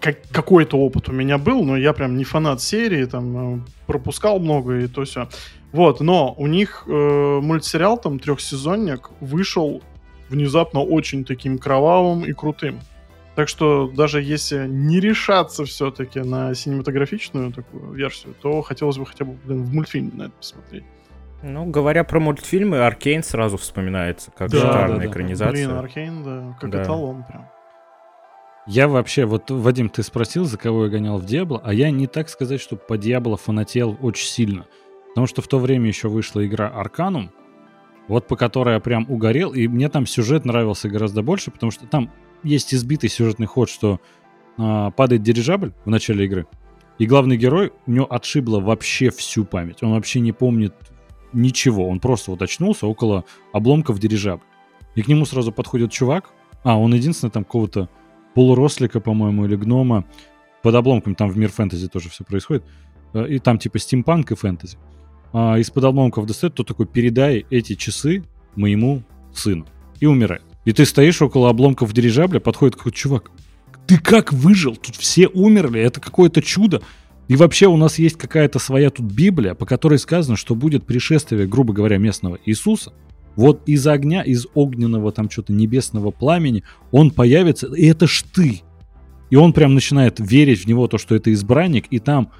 [0.00, 4.38] как, какой-то опыт у меня был, но я прям не фанат серии, там э, пропускал
[4.38, 5.28] много и то все.
[5.76, 9.82] Вот, но у них э, мультсериал там трехсезонник вышел
[10.30, 12.80] внезапно очень таким кровавым и крутым.
[13.34, 19.26] Так что даже если не решаться все-таки на синематографичную такую версию, то хотелось бы хотя
[19.26, 20.84] бы блин, в мультфильме на это посмотреть.
[21.42, 25.10] Ну, говоря про мультфильмы, Аркейн сразу вспоминается, как да, шикарная да, да.
[25.10, 25.66] экранизация.
[25.66, 26.84] Блин, Аркейн, да, как да.
[26.84, 27.50] эталон прям.
[28.66, 32.06] Я вообще, вот, Вадим, ты спросил, за кого я гонял в Диабло, а я не
[32.06, 34.64] так сказать, что по Диабло фанател очень сильно.
[35.16, 37.30] Потому что в то время еще вышла игра Арканум,
[38.06, 41.86] вот по которой я прям угорел, и мне там сюжет нравился гораздо больше, потому что
[41.86, 42.12] там
[42.42, 43.98] есть избитый сюжетный ход, что
[44.58, 46.46] а, падает дирижабль в начале игры,
[46.98, 49.82] и главный герой, у него отшибло вообще всю память.
[49.82, 50.74] Он вообще не помнит
[51.32, 51.88] ничего.
[51.88, 54.44] Он просто вот очнулся около обломков дирижабля.
[54.96, 56.28] И к нему сразу подходит чувак.
[56.62, 57.88] А, он единственный там какого-то
[58.34, 60.04] полурослика, по-моему, или гнома.
[60.62, 62.66] Под обломком там в мир фэнтези тоже все происходит.
[63.14, 64.76] Э, и там типа стимпанк и фэнтези
[65.32, 68.24] а, из-под обломков достает, то такой, передай эти часы
[68.54, 69.02] моему
[69.34, 69.66] сыну.
[70.00, 70.42] И умирает.
[70.64, 73.30] И ты стоишь около обломков дирижабля, подходит какой-то чувак.
[73.86, 74.76] Ты как выжил?
[74.76, 76.82] Тут все умерли, это какое-то чудо.
[77.28, 81.46] И вообще у нас есть какая-то своя тут Библия, по которой сказано, что будет пришествие,
[81.46, 82.92] грубо говоря, местного Иисуса.
[83.36, 88.62] Вот из огня, из огненного там что-то небесного пламени он появится, и это ж ты.
[89.28, 92.30] И он прям начинает верить в него, то, что это избранник, и там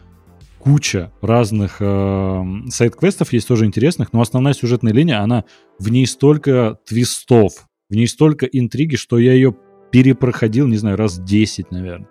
[0.67, 5.45] куча разных э, сайт-квестов есть тоже интересных, но основная сюжетная линия, она
[5.79, 9.55] в ней столько твистов, в ней столько интриги, что я ее
[9.93, 12.09] перепроходил, не знаю, раз 10, наверное.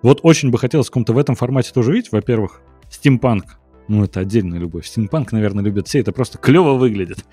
[0.00, 2.10] Вот очень бы хотелось в каком-то в этом формате тоже видеть.
[2.12, 3.58] Во-первых, стимпанк.
[3.88, 4.86] Ну, это отдельная любовь.
[4.86, 6.00] Стимпанк, наверное, любят все.
[6.00, 7.26] Это просто клево выглядит.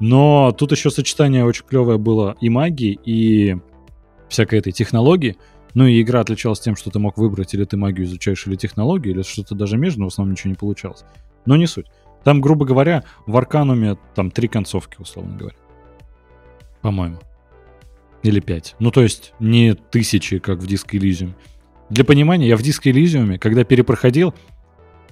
[0.00, 3.56] Но тут еще сочетание очень клевое было и магии, и
[4.28, 5.38] всякой этой технологии.
[5.74, 9.14] Ну и игра отличалась тем, что ты мог выбрать, или ты магию изучаешь, или технологию,
[9.14, 11.04] или что-то даже между, но в основном ничего не получалось.
[11.46, 11.86] Но не суть.
[12.24, 15.56] Там, грубо говоря, в Аркануме там три концовки, условно говоря.
[16.82, 17.18] По-моему.
[18.22, 18.74] Или пять.
[18.78, 21.34] Ну, то есть не тысячи, как в Disco Elysium.
[21.90, 24.34] Для понимания, я в Disco Elysium, когда перепроходил,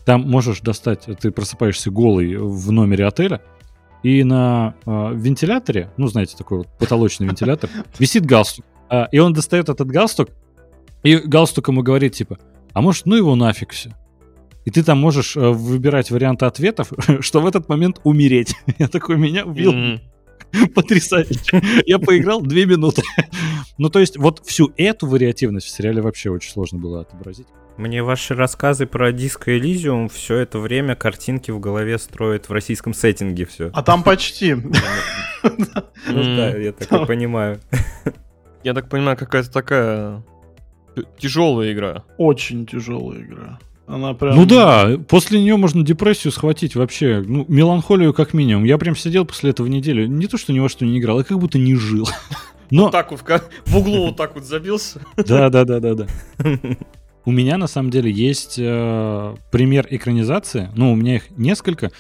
[0.05, 3.41] там можешь достать, ты просыпаешься голый в номере отеля,
[4.03, 8.65] и на э, вентиляторе, ну, знаете, такой вот потолочный вентилятор, висит галстук.
[8.91, 10.29] Э, и он достает этот галстук,
[11.03, 12.39] и галстук ему говорит, типа,
[12.73, 13.95] а может, ну его нафиг все.
[14.67, 18.55] И ты там можешь э, выбирать варианты ответов, что в этот момент умереть.
[18.79, 19.73] Я такой, меня убил.
[19.73, 20.01] Mm-hmm.
[20.75, 21.63] Потрясающе.
[21.87, 23.03] Я поиграл две минуты.
[23.79, 27.47] ну, то есть, вот всю эту вариативность в сериале вообще очень сложно было отобразить.
[27.77, 32.95] Мне ваши рассказы про диско Элизиум все это время картинки в голове строят в российском
[32.95, 33.71] сеттинге все.
[33.75, 34.55] А там почти.
[34.55, 37.61] Ну да, я так понимаю.
[38.65, 40.25] Я так понимаю, какая-то такая
[41.19, 42.05] тяжелая игра.
[42.19, 43.59] Очень тяжелая игра.
[43.87, 44.35] Она прям...
[44.35, 47.23] Ну да, после нее можно депрессию схватить вообще.
[47.25, 48.65] Ну, меланхолию как минимум.
[48.65, 50.07] Я прям сидел после этого неделю.
[50.09, 52.09] Не то, что ни во что не играл, а как будто не жил.
[52.71, 52.85] Но...
[52.85, 53.23] Вот так вот
[53.67, 55.01] в углу вот так вот забился.
[55.17, 56.07] Да, да, да, да, да.
[57.25, 60.71] У меня на самом деле есть э, пример экранизации.
[60.77, 61.91] Ну, у меня их несколько.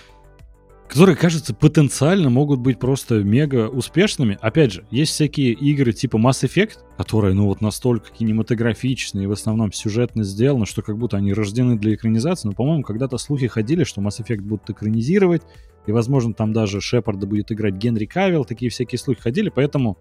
[0.89, 4.39] Которые, кажется, потенциально могут быть просто мега успешными.
[4.41, 9.33] Опять же, есть всякие игры типа Mass Effect, которые, ну вот настолько кинематографичные и в
[9.33, 12.49] основном сюжетно сделаны, что как будто они рождены для экранизации.
[12.49, 15.43] Но, по-моему, когда-то слухи ходили, что Mass Effect будут экранизировать,
[15.87, 19.99] и, возможно, там даже Шепарда будет играть Генри Кавилл, такие всякие слухи ходили, поэтому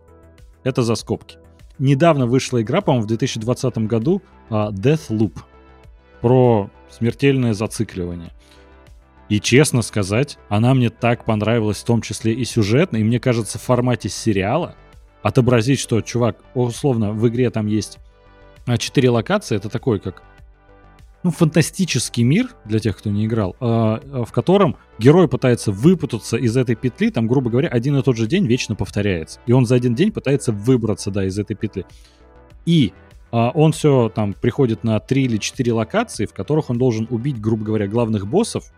[0.64, 1.38] это за скобки.
[1.78, 5.34] Недавно вышла игра, по-моему, в 2020 году uh, Deathloop
[6.22, 8.32] про смертельное зацикливание.
[9.28, 13.58] И честно сказать, она мне так понравилась, в том числе и сюжетно, и мне кажется,
[13.58, 14.76] в формате сериала
[15.24, 17.98] отобразить, что, чувак, условно, в игре там есть
[18.68, 20.22] а, четыре локации, это такой, как
[21.24, 26.56] ну, фантастический мир, для тех, кто не играл, э, в котором герой пытается выпутаться из
[26.56, 29.40] этой петли, там, грубо говоря, один и тот же день вечно повторяется.
[29.48, 31.88] И он за один день пытается выбраться, да, из этой петли.
[32.68, 32.94] И
[33.32, 37.66] он все там приходит на три или четыре локации, в которых он должен убить, грубо
[37.66, 38.72] говоря, главных боссов,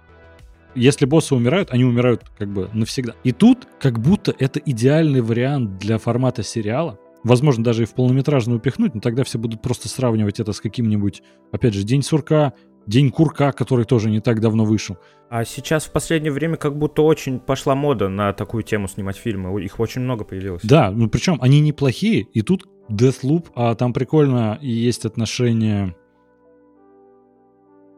[0.76, 3.14] если боссы умирают, они умирают как бы навсегда.
[3.24, 7.00] И тут как будто это идеальный вариант для формата сериала.
[7.24, 11.24] Возможно, даже и в полнометражный упихнуть, но тогда все будут просто сравнивать это с каким-нибудь,
[11.52, 12.54] опять же, День сурка,
[12.86, 14.98] День курка, который тоже не так давно вышел.
[15.30, 19.62] А сейчас в последнее время как будто очень пошла мода на такую тему снимать фильмы.
[19.62, 20.62] Их очень много появилось.
[20.64, 25.96] Да, ну причем они неплохие, и тут Deathloop, а там прикольно и есть отношения,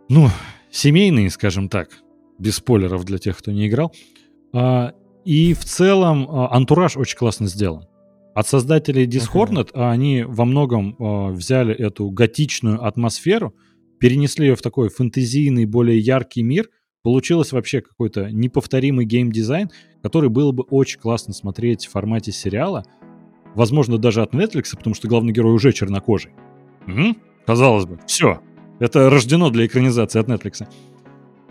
[0.09, 0.29] ну,
[0.71, 1.89] семейные, скажем так
[2.39, 3.93] без спойлеров для тех, кто не играл.
[4.53, 4.93] А,
[5.25, 7.85] и в целом а, антураж очень классно сделан.
[8.33, 9.91] От создателей Discordnet uh-huh.
[9.91, 13.53] они во многом а, взяли эту готичную атмосферу,
[13.99, 16.69] перенесли ее в такой фэнтезийный, более яркий мир.
[17.03, 19.69] Получилось вообще какой-то неповторимый геймдизайн,
[20.01, 22.85] который было бы очень классно смотреть в формате сериала.
[23.55, 26.31] Возможно, даже от Netflix, потому что главный герой уже чернокожий.
[26.87, 27.15] Угу.
[27.45, 28.41] Казалось бы, все.
[28.79, 30.65] Это рождено для экранизации от Netflix.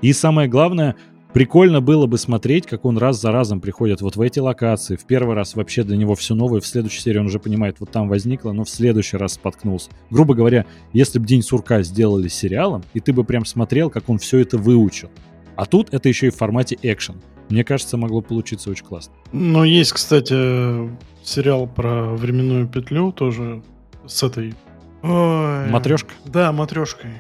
[0.01, 0.97] И самое главное,
[1.33, 4.97] прикольно было бы смотреть, как он раз за разом приходит вот в эти локации.
[4.97, 7.91] В первый раз вообще для него все новое, в следующей серии он уже понимает, вот
[7.91, 9.91] там возникло, но в следующий раз споткнулся.
[10.11, 14.19] Грубо говоря, если бы День сурка сделали сериалом, и ты бы прям смотрел, как он
[14.19, 15.11] все это выучил.
[15.57, 17.17] А тут это еще и в формате экшен.
[17.49, 19.15] Мне кажется, могло получиться очень классно.
[19.33, 20.89] Но есть, кстати,
[21.25, 23.63] сериал про временную петлю тоже
[24.07, 24.55] с этой...
[25.03, 26.11] Ой, матрешка?
[26.25, 27.11] Да, матрешкой.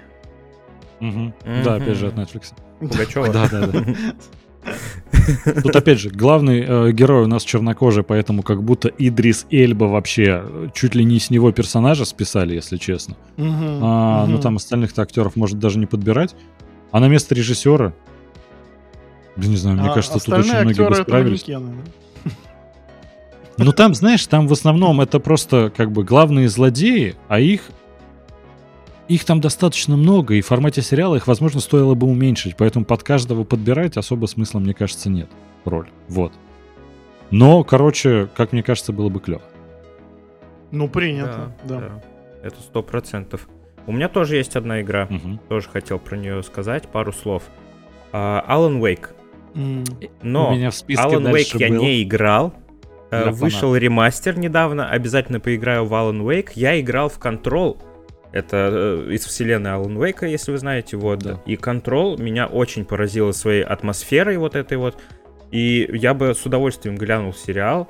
[1.00, 1.32] Угу.
[1.64, 2.52] Да, опять же от Netflix.
[2.80, 3.28] Пугачева.
[3.28, 3.84] Да, да, да.
[5.62, 10.42] Тут опять же, главный э, герой у нас чернокожий, поэтому как будто Идрис Эльба вообще
[10.44, 13.16] э, чуть ли не с него персонажа списали, если честно.
[13.36, 13.46] Угу,
[13.82, 14.32] а, угу.
[14.32, 16.34] Ну там остальных актеров может даже не подбирать.
[16.90, 17.92] А на место режиссера,
[19.36, 21.46] да не знаю, мне а кажется, тут очень многие бы справились.
[23.58, 27.62] Ну там, знаешь, там в основном это просто как бы главные злодеи, а их
[29.08, 33.02] их там достаточно много, и в формате сериала их, возможно, стоило бы уменьшить, поэтому под
[33.02, 35.28] каждого подбирать особо смысла, мне кажется, нет.
[35.64, 35.88] Роль.
[36.08, 36.32] Вот.
[37.30, 39.42] Но, короче, как мне кажется, было бы клево.
[40.70, 41.80] Ну, принято, да.
[41.80, 41.80] да.
[41.80, 42.02] да.
[42.42, 43.48] Это сто процентов.
[43.86, 45.38] У меня тоже есть одна игра, угу.
[45.48, 47.44] тоже хотел про нее сказать, пару слов.
[48.12, 49.08] Uh, Alan Wake.
[49.54, 50.10] Mm.
[50.22, 51.82] Но У меня в списке Alan Wake я был.
[51.82, 52.54] не играл.
[53.10, 53.82] Для Вышел фанат.
[53.82, 56.50] ремастер недавно, обязательно поиграю в Alan Wake.
[56.54, 57.78] Я играл в Control,
[58.32, 61.20] это э, из вселенной Alan Wake, если вы знаете, вот.
[61.20, 61.40] Да.
[61.46, 65.00] И Control меня очень поразило своей атмосферой вот этой вот.
[65.50, 67.88] И я бы с удовольствием глянул сериал.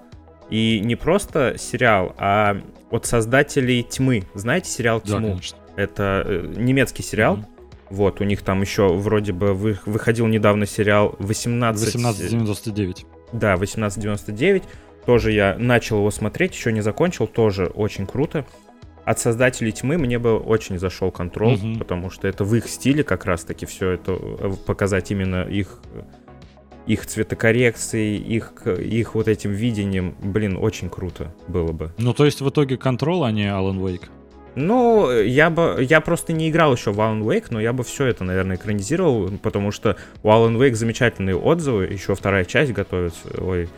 [0.48, 2.60] И не просто сериал, а
[2.90, 4.24] от создателей Тьмы.
[4.34, 5.20] Знаете сериал Тьму?
[5.20, 5.58] Да, конечно.
[5.76, 7.36] Это э, немецкий сериал.
[7.36, 7.44] Mm-hmm.
[7.90, 11.88] Вот, у них там еще вроде бы вы, выходил недавно сериал 18...
[11.88, 13.06] 1899.
[13.32, 14.62] Да, 1899.
[15.04, 18.44] Тоже я начал его смотреть, еще не закончил, тоже очень круто
[19.08, 21.78] от создателей тьмы мне бы очень зашел контроль, угу.
[21.78, 25.80] потому что это в их стиле как раз-таки все это э, показать именно их
[26.86, 31.92] их цветокоррекции, их, их вот этим видением, блин, очень круто было бы.
[31.98, 34.08] Ну, то есть в итоге контрол, а не Alan Wake?
[34.54, 38.06] Ну, я бы, я просто не играл еще в Alan Wake, но я бы все
[38.06, 43.68] это, наверное, экранизировал, потому что у Alan Wake замечательные отзывы, еще вторая часть готовится, ой,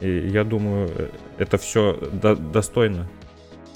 [0.00, 3.06] и я думаю, э, это все до, достойно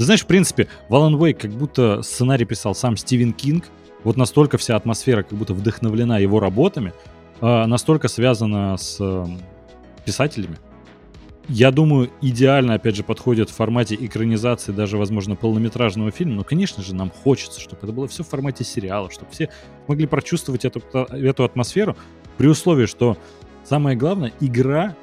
[0.04, 3.64] знаешь, в принципе, в Alan как будто сценарий писал сам Стивен Кинг,
[4.04, 6.92] вот настолько вся атмосфера как будто вдохновлена его работами,
[7.40, 9.26] э, настолько связана с э,
[10.04, 10.56] писателями.
[11.48, 16.34] Я думаю, идеально, опять же, подходит в формате экранизации, даже, возможно, полнометражного фильма.
[16.34, 19.48] Но, конечно же, нам хочется, чтобы это было все в формате сериала, чтобы все
[19.86, 21.96] могли прочувствовать эту, эту атмосферу,
[22.36, 23.16] при условии, что
[23.64, 24.94] самое главное, игра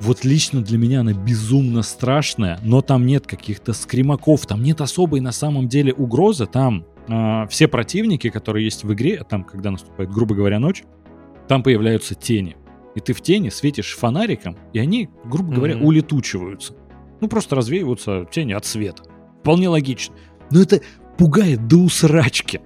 [0.00, 5.20] вот лично для меня она безумно страшная, но там нет каких-то скримаков, там нет особой
[5.20, 10.10] на самом деле угрозы, там э, все противники, которые есть в игре, там, когда наступает,
[10.10, 10.84] грубо говоря, ночь,
[11.48, 12.56] там появляются тени.
[12.94, 15.82] и ты в тени светишь фонариком, и они, грубо говоря, mm-hmm.
[15.82, 16.74] улетучиваются.
[17.20, 19.02] Ну, просто развеиваются тени от света.
[19.40, 20.14] Вполне логично.
[20.50, 20.80] Но это
[21.16, 22.60] пугает до усрачки.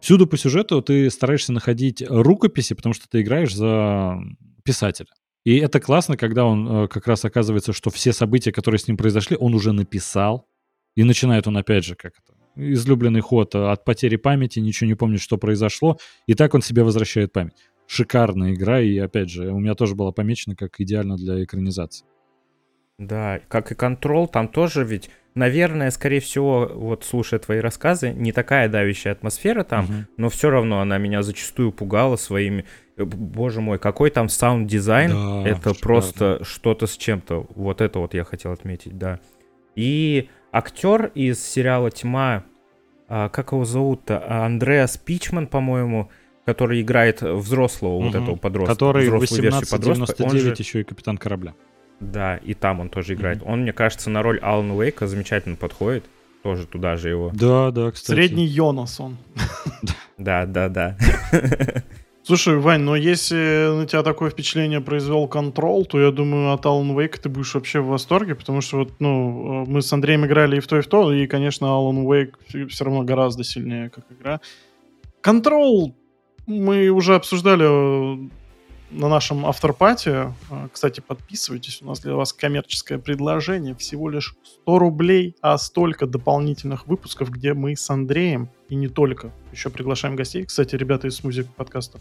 [0.00, 4.18] Всюду по сюжету ты стараешься находить рукописи, потому что ты играешь за
[4.64, 5.08] писателя.
[5.44, 8.96] И это классно, когда он э, как раз оказывается, что все события, которые с ним
[8.96, 10.46] произошли, он уже написал.
[10.94, 14.94] И начинает он опять же как это излюбленный ход э, от потери памяти, ничего не
[14.94, 17.54] помнит, что произошло, и так он себе возвращает память.
[17.86, 22.06] Шикарная игра, и опять же, у меня тоже была помечена как идеально для экранизации.
[22.98, 28.32] Да, как и Control, там тоже ведь, наверное, скорее всего, вот слушая твои рассказы, не
[28.32, 29.92] такая давящая атмосфера там, угу.
[30.16, 32.64] но все равно она меня зачастую пугала своими
[32.96, 35.78] Э, боже мой, какой там саунд-дизайн, да, это шикарно.
[35.80, 37.46] просто что-то с чем-то.
[37.54, 39.20] Вот это вот я хотел отметить, да.
[39.74, 42.44] И актер из сериала «Тьма»,
[43.08, 44.44] а, как его зовут-то?
[44.44, 46.10] Андреас Пичман, по-моему,
[46.44, 48.06] который играет взрослого угу.
[48.06, 48.74] вот этого подростка.
[48.74, 50.54] Который в 1899 же...
[50.58, 51.54] еще и капитан корабля.
[52.02, 53.42] Да, и там он тоже играет.
[53.42, 53.52] Угу.
[53.52, 56.04] Он, мне кажется, на роль Алана Уэйка замечательно подходит.
[56.42, 57.30] Тоже туда же его.
[57.32, 58.16] Да, да, кстати.
[58.16, 59.16] Средний Йонас он.
[60.18, 60.96] Да, да, да.
[62.24, 66.94] Слушай, Вань, но если на тебя такое впечатление произвел контрол, то я думаю, от Alan
[66.94, 70.60] Wake ты будешь вообще в восторге, потому что вот, ну, мы с Андреем играли и
[70.60, 74.40] в то, и в то, и, конечно, Alan Wake все равно гораздо сильнее как игра.
[75.20, 75.96] Контрол
[76.46, 78.30] мы уже обсуждали
[78.92, 80.34] на нашем авторпате.
[80.50, 83.74] Э, кстати, подписывайтесь, у нас для вас коммерческое предложение.
[83.74, 89.32] Всего лишь 100 рублей, а столько дополнительных выпусков, где мы с Андреем, и не только,
[89.52, 90.44] еще приглашаем гостей.
[90.44, 91.98] Кстати, ребята из музыки подкаста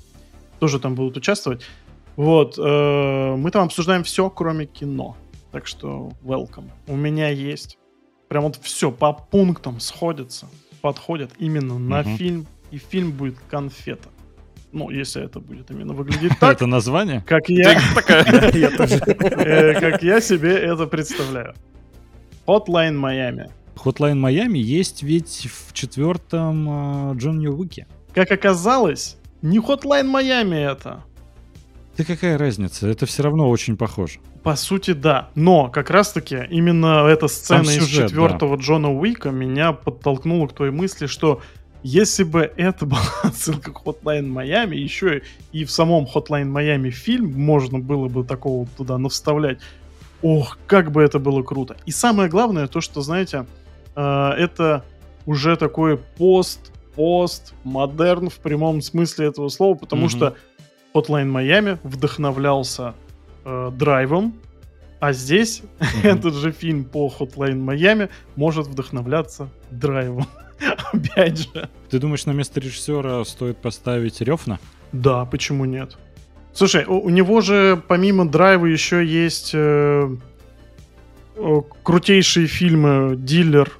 [0.60, 1.64] тоже там будут участвовать.
[2.16, 5.16] Вот, э, мы там обсуждаем все, кроме кино.
[5.52, 6.70] Так что welcome.
[6.88, 7.78] У меня есть.
[8.28, 10.48] Прям вот все по пунктам сходится,
[10.82, 14.10] подходят именно на фильм, и фильм будет конфета.
[14.72, 16.54] Ну, если это будет именно выглядеть так.
[16.54, 17.24] Это название?
[17.26, 17.72] Как я...
[19.44, 21.54] Э, как я себе это представляю.
[22.48, 23.52] Hotline Miami.
[23.76, 27.88] Hotline Miami есть ведь в четвертом Джон Ньювике.
[28.14, 31.04] Как оказалось, не Hotline Miami это.
[31.98, 32.88] Да какая разница?
[32.88, 34.20] Это все равно очень похоже.
[34.44, 35.30] По сути, да.
[35.36, 38.64] Но как раз-таки именно эта сцена сюжет, из четвертого да.
[38.64, 41.42] Джона Уика меня подтолкнула к той мысли, что
[41.84, 45.22] если бы это была отсылка к Hotline Miami, еще
[45.52, 49.60] и в самом Hotline Miami фильм можно было бы такого туда навставлять,
[50.22, 51.76] ох, как бы это было круто.
[51.86, 53.46] И самое главное, то, что, знаете,
[53.96, 54.84] э, это
[55.26, 60.10] уже такой пост, пост, модерн в прямом смысле этого слова, потому mm-hmm.
[60.10, 60.36] что
[60.94, 62.94] Hotline Miami вдохновлялся
[63.46, 64.36] э, драйвом,
[65.00, 66.08] а здесь mm-hmm.
[66.08, 70.28] этот же фильм по Hotline Miami может вдохновляться драйвом.
[70.94, 71.70] Опять же.
[71.90, 74.60] Ты думаешь, на место режиссера стоит поставить Рёфна?
[74.92, 75.98] Да, почему нет?
[76.54, 80.10] Слушай, у, у него же помимо драйва еще есть э,
[81.36, 83.72] э, крутейшие фильмы «Дилер»,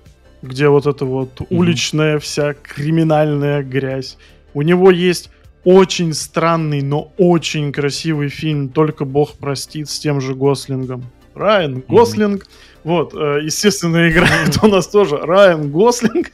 [0.42, 1.48] где вот эта вот mm-hmm.
[1.50, 4.18] уличная вся криминальная грязь.
[4.54, 5.30] У него есть
[5.64, 11.04] очень странный, но очень красивый фильм «Только Бог простит» с тем же Гослингом.
[11.36, 12.44] Райан Гослинг.
[12.44, 12.50] Mm-hmm.
[12.84, 16.32] Вот, э, естественно, играет у нас тоже Райан Гослинг.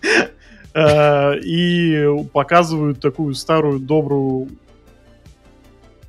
[0.78, 4.50] Э, и показывают такую старую добрую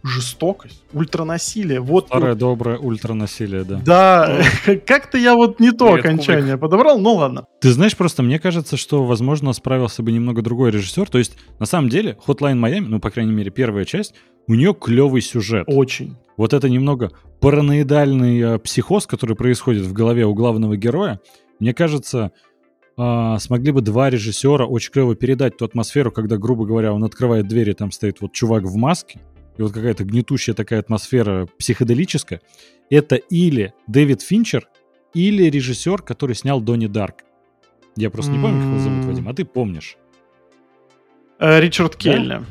[0.02, 1.80] жестокость, ультранасилие.
[1.80, 2.38] Вот, Старое вот.
[2.38, 3.80] доброе ультранасилие, да.
[3.84, 4.42] Да,
[4.86, 7.46] как-то я вот не то окончание подобрал, ну ладно.
[7.60, 11.08] Ты знаешь, просто мне кажется, что, возможно, справился бы немного другой режиссер.
[11.08, 14.14] То есть, на самом деле, Hotline Miami, ну, по крайней мере, первая часть,
[14.46, 15.64] у нее клевый сюжет.
[15.66, 16.16] Очень.
[16.36, 17.10] Вот это немного
[17.40, 21.20] параноидальный э, психоз, который происходит в голове у главного героя,
[21.58, 22.32] мне кажется,
[22.98, 27.46] а, смогли бы два режиссера очень клево передать ту атмосферу, когда, грубо говоря, он открывает
[27.46, 29.20] двери, там стоит вот чувак в маске,
[29.56, 32.40] и вот какая-то гнетущая такая атмосфера психоделическая.
[32.90, 34.68] Это или Дэвид Финчер,
[35.14, 37.22] или режиссер, который снял Донни Дарк.
[37.94, 39.96] Я просто не помню, как его зовут, Вадим, а ты помнишь.
[41.38, 42.28] Э, Ричард Келли.
[42.28, 42.44] Да,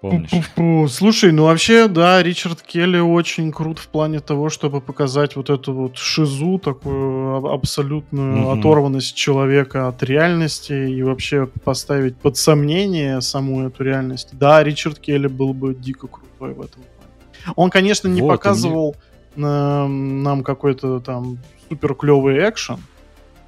[0.00, 0.92] помнишь.
[0.92, 5.72] Слушай, ну вообще, да, Ричард Келли очень крут в плане того, чтобы показать вот эту
[5.72, 8.50] вот шизу, такую абсолютную угу.
[8.58, 14.30] оторванность человека от реальности и вообще поставить под сомнение саму эту реальность.
[14.32, 17.54] Да, Ричард Келли был бы дико крутой в этом плане.
[17.56, 18.96] Он, конечно, не вот, показывал
[19.36, 19.46] мне...
[19.46, 21.38] нам какой-то там
[21.68, 22.78] супер клевый экшен,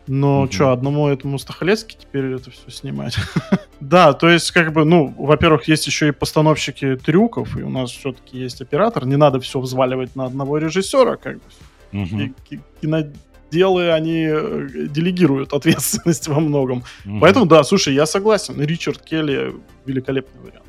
[0.07, 0.53] но угу.
[0.53, 3.16] что, одному этому Стахалецке теперь это все снимать?
[3.80, 7.90] да, то есть, как бы, ну, во-первых, есть еще и постановщики трюков, и у нас
[7.90, 9.07] все-таки есть оператор.
[9.07, 11.42] Не надо все взваливать на одного режиссера, как бы.
[11.92, 12.61] Угу.
[12.80, 16.84] киноделы, они э, делегируют ответственность во многом.
[17.05, 17.20] Угу.
[17.20, 18.61] Поэтому, да, слушай, я согласен.
[18.61, 20.62] Ричард Келли великолепный вариант.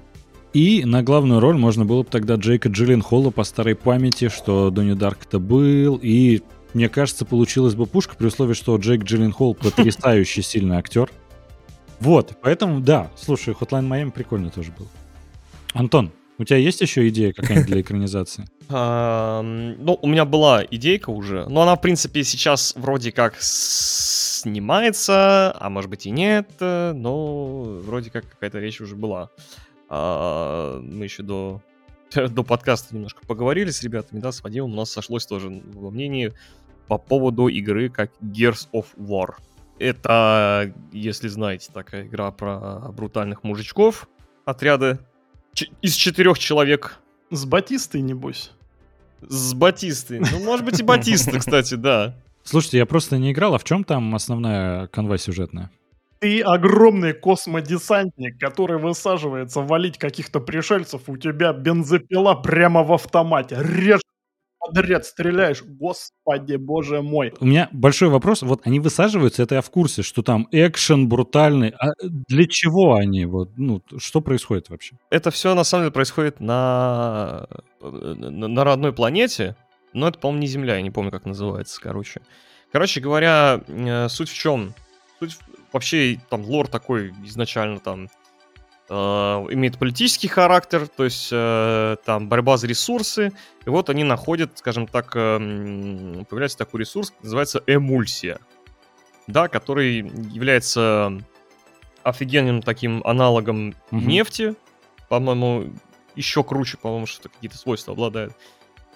[0.54, 4.94] И на главную роль можно было бы тогда Джейка Джилленхола по старой памяти, что Донни
[4.94, 6.44] Дарк-то был, и
[6.74, 11.10] мне кажется, получилась бы пушка при условии, что Джейк Джилленхол потрясающий сильный актер.
[12.00, 14.88] Вот, поэтому, да, слушай, Hotline Miami прикольно тоже был.
[15.74, 18.46] Антон, у тебя есть еще идея какая-нибудь для экранизации?
[18.70, 25.70] Ну, у меня была идейка уже, но она, в принципе, сейчас вроде как снимается, а
[25.70, 29.30] может быть и нет, но вроде как какая-то речь уже была.
[29.90, 31.62] А, мы еще до,
[32.16, 36.34] до подкаста немножко поговорили с ребятами, да, с Вадимом, у нас сошлось тоже во мнении
[36.88, 39.36] по поводу игры как Gears of War.
[39.80, 44.08] Это, если знаете, такая игра про брутальных мужичков,
[44.46, 45.00] отряды
[45.82, 47.00] из четырех человек.
[47.32, 48.52] С Батистой, небось.
[49.22, 50.20] С Батистой.
[50.20, 52.16] Ну, может быть, и Батиста, кстати, да.
[52.44, 55.72] Слушайте, я просто не играл, а в чем там основная канва сюжетная?
[56.20, 63.58] Ты огромный космодесантник, который высаживается валить каких-то пришельцев, у тебя бензопила прямо в автомате.
[63.60, 64.02] Режь
[64.66, 67.34] подряд стреляешь, господи, боже мой.
[67.40, 71.70] У меня большой вопрос, вот они высаживаются, это я в курсе, что там экшен брутальный,
[71.70, 74.98] а для чего они, вот, ну, что происходит вообще?
[75.10, 77.48] Это все на самом деле происходит на,
[77.82, 79.56] на, на родной планете,
[79.94, 82.22] но это, по-моему, не Земля, я не помню, как называется, короче.
[82.72, 84.74] Короче говоря, э, суть в чем?
[85.20, 85.38] Суть
[85.72, 88.10] вообще там лор такой изначально там
[88.90, 93.32] э, имеет политический характер, то есть э, там борьба за ресурсы,
[93.66, 95.38] и вот они находят, скажем так, э,
[96.30, 98.40] появляется такой ресурс, называется эмульсия,
[99.28, 101.18] да, который является
[102.04, 104.56] офигенным таким аналогом mm нефти,
[105.10, 105.72] по-моему,
[106.16, 108.34] еще круче, по-моему, что какие-то свойства обладает.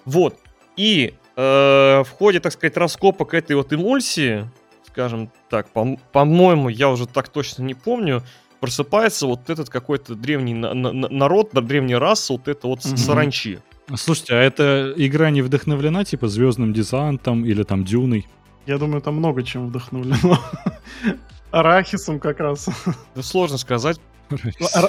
[0.04, 0.36] Вот.
[0.76, 4.48] И э, в ходе, так сказать, раскопок этой вот эмульсии
[4.98, 8.24] скажем так, по- по-моему, я уже так точно не помню,
[8.60, 12.96] просыпается вот этот какой-то древний на- на- народ, древняя раса, вот это вот mm-hmm.
[12.96, 13.58] саранчи.
[13.96, 18.26] Слушайте, а эта игра не вдохновлена типа звездным десантом или там дюной?
[18.66, 20.38] Я думаю, там много чем вдохновлено.
[21.50, 22.68] Арахисом как раз.
[23.14, 23.98] Да сложно сказать.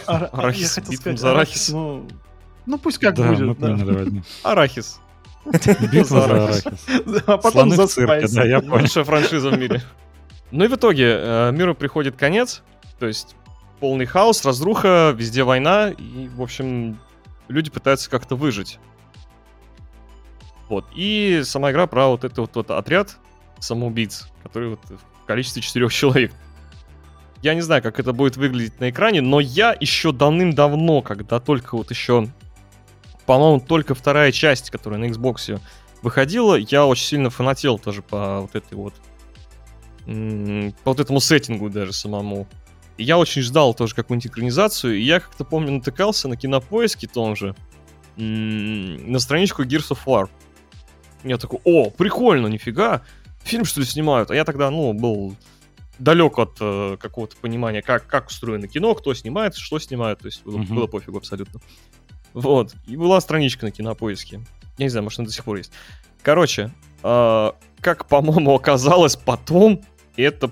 [0.06, 0.78] Арахис.
[0.78, 1.70] Я хотел сказать арахис.
[1.70, 3.58] Ну, пусть как будет.
[4.44, 5.00] Арахис.
[5.46, 6.64] Битва за арахис.
[7.26, 8.32] А потом за спайс.
[8.34, 8.82] Да, я понял.
[8.82, 9.82] Лучшая франшиза в мире.
[10.52, 12.64] Ну и в итоге э, миру приходит конец,
[13.00, 13.36] то есть
[13.80, 17.00] полный хаос, разруха, везде война, и, в общем,
[17.48, 18.80] люди пытаются как-то выжить.
[20.68, 20.86] Вот.
[20.96, 23.18] И сама игра про вот этот вот, вот отряд
[23.60, 24.82] самоубийц, который вот
[25.22, 26.32] в количестве четырех человек.
[27.42, 31.76] Я не знаю, как это будет выглядеть на экране, но я еще давным-давно, когда только
[31.76, 32.28] вот еще
[33.30, 35.62] по-моему, только вторая часть, которая на Xbox
[36.02, 38.96] выходила, я очень сильно фанател тоже по вот этой вот
[40.84, 42.48] по вот этому сеттингу даже самому.
[43.00, 47.56] Я очень ждал тоже какую-нибудь экранизацию, и я как-то помню натыкался на кинопоиске том же,
[48.18, 50.30] на страничку Gears of War.
[51.24, 53.02] Я такой, о, прикольно, нифига,
[53.44, 54.32] фильм что ли снимают?
[54.32, 55.36] А я тогда, ну, был
[55.98, 60.44] далек от э, какого-то понимания, как, как устроено кино, кто снимает, что снимает, то есть
[60.44, 60.74] было, mm-hmm.
[60.74, 61.62] было пофигу абсолютно.
[62.34, 62.74] Вот.
[62.86, 64.42] И была страничка на кинопоиске.
[64.78, 65.72] Я не знаю, может, она до сих пор есть.
[66.22, 66.72] Короче,
[67.04, 69.82] э, как, по-моему, оказалось потом,
[70.16, 70.52] это,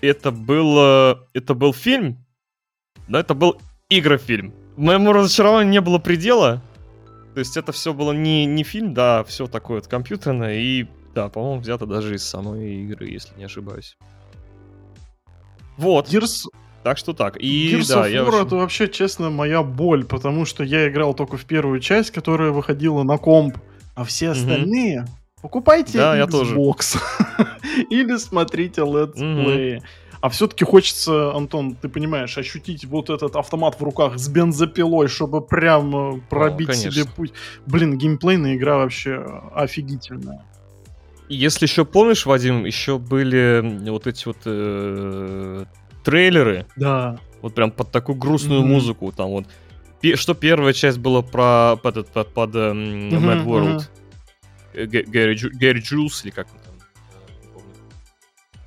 [0.00, 2.24] это, было, это был фильм.
[3.08, 4.54] Да, это был игрофильм.
[4.76, 6.62] Моему разочарованию не было предела.
[7.34, 10.58] То есть это все было не, не фильм, да, все такое вот компьютерное.
[10.58, 13.96] И, да, по-моему, взято даже из самой игры, если не ошибаюсь.
[15.76, 16.08] Вот.
[16.08, 16.46] Gears,
[16.82, 17.36] так что так.
[17.38, 18.46] И Gears да, of я War очень...
[18.46, 23.02] это вообще, честно, моя боль, потому что я играл только в первую часть, которая выходила
[23.02, 23.58] на комп,
[23.94, 25.10] а все остальные угу.
[25.46, 27.00] Покупайте да, Xbox
[27.90, 29.76] или смотрите Let's Play.
[29.76, 29.84] Угу.
[30.20, 35.40] А все-таки хочется, Антон, ты понимаешь, ощутить вот этот автомат в руках с бензопилой, чтобы
[35.40, 37.32] прям пробить О, себе путь.
[37.66, 39.24] Блин, геймплейная игра вообще
[39.54, 40.42] офигительная.
[41.28, 45.64] Если еще помнишь, Вадим, еще были вот эти вот э,
[46.02, 46.66] трейлеры.
[46.74, 47.20] Да.
[47.40, 48.66] Вот прям под такую грустную mm-hmm.
[48.66, 49.12] музыку.
[49.12, 49.44] Там вот.
[50.14, 53.76] Что первая часть была про под, под, под, под um, mm-hmm, Mad World.
[53.76, 54.05] Mm-hmm.
[54.84, 56.74] Гэри, Гэри Джулс или как он там.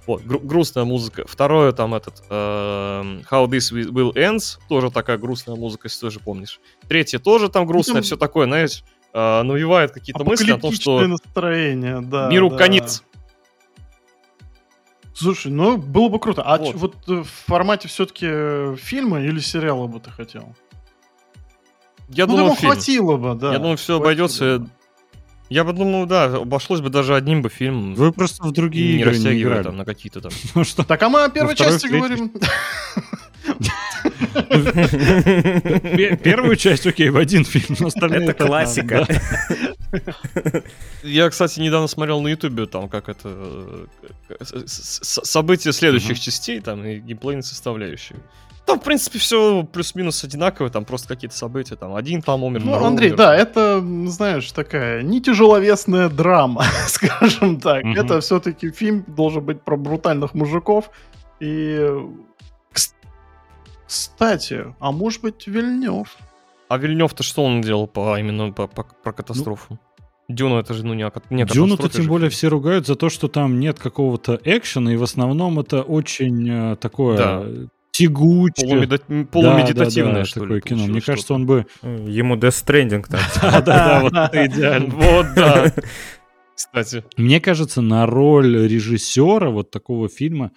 [0.08, 1.24] Вот, гру- грустная музыка.
[1.28, 6.60] Второе там этот uh, How This Will Ends, тоже такая грустная музыка, если тоже помнишь.
[6.88, 8.84] Третье тоже там грустное, ну, все такое, знаешь,
[9.14, 12.58] uh, навевает какие-то мысли о том, что настроение, да, миру да.
[12.58, 13.04] конец.
[15.14, 16.42] Слушай, ну было бы круто.
[16.42, 20.56] А вот, ч- вот э, в формате все-таки э, фильма или сериала бы ты хотел?
[22.08, 22.72] Я ну, думаю, фильм.
[22.72, 23.52] хватило бы, да.
[23.52, 24.66] Я думаю, все обойдется.
[25.50, 27.96] Я бы думал, да, обошлось бы даже одним бы фильмом.
[27.96, 29.64] Вы просто в другие не игры не играли.
[29.64, 30.32] там на какие-то там.
[30.56, 30.84] Ну что?
[30.84, 32.32] Так, а мы о первой части говорим.
[36.18, 38.26] Первую часть, окей, в один фильм, но остальные...
[38.26, 39.08] Это классика.
[41.04, 43.88] Я, кстати, недавно смотрел на Ютубе, там, как это...
[44.30, 48.20] Э, события следующих частей, там, и геймплейные составляющие.
[48.70, 52.86] Там, в принципе, все плюс-минус одинаково, там просто какие-то события, там один там умер, Ну,
[52.86, 53.18] Андрей, умер.
[53.18, 57.84] да, это, знаешь, такая не тяжеловесная драма, скажем так.
[57.84, 57.94] Угу.
[57.94, 60.92] Это все-таки фильм должен быть про брутальных мужиков.
[61.40, 61.84] И,
[63.88, 66.16] кстати, а может быть, Вильнев?
[66.68, 69.80] А Вильнев-то что он делал по именно по, по, про катастрофу?
[70.28, 73.30] Ну, Дюну это же, ну, не, не Дюну-то тем более все ругают за то, что
[73.30, 77.46] там нет какого-то экшена, и в основном это очень э, такое да
[78.00, 78.68] тягучее.
[78.68, 79.00] Полумеда...
[79.32, 80.88] Полумедитативное, да, да, что такое ли, кино.
[80.88, 81.66] Мне кажется, он бы...
[81.82, 83.20] Ему Death Stranding там.
[83.42, 84.94] Да-да-да, вот это идеально.
[84.94, 85.74] Вот, да.
[86.56, 87.04] Кстати.
[87.16, 90.52] Мне кажется, на роль режиссера вот такого фильма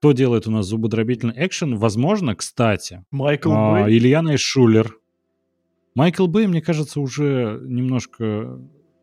[0.00, 1.76] кто делает у нас зубодробительный экшен?
[1.76, 3.98] Возможно, кстати, Майкл а, Бэй.
[3.98, 4.96] Ильяна Шулер.
[5.94, 8.58] Майкл Бэй, мне кажется, уже немножко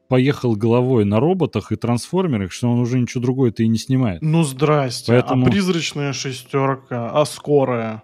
[0.07, 4.21] поехал головой на роботах и трансформерах, что он уже ничего другое-то и не снимает.
[4.21, 5.13] Ну, здрасте.
[5.13, 5.45] А Поэтому...
[5.45, 8.03] А призрачная шестерка, а скорая?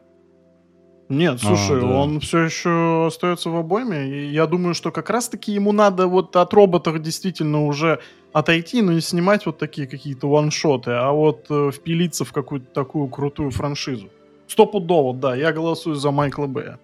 [1.09, 1.87] Нет, а, слушай, а, да.
[1.87, 4.07] он все еще остается в обойме.
[4.07, 7.99] И я думаю, что как раз-таки ему надо вот от роботов действительно уже
[8.31, 13.07] отойти, но не снимать вот такие какие-то ваншоты, а вот э, впилиться в какую-то такую
[13.07, 14.09] крутую франшизу.
[14.47, 16.79] Стопудово, да, я голосую за Майкла Бэя.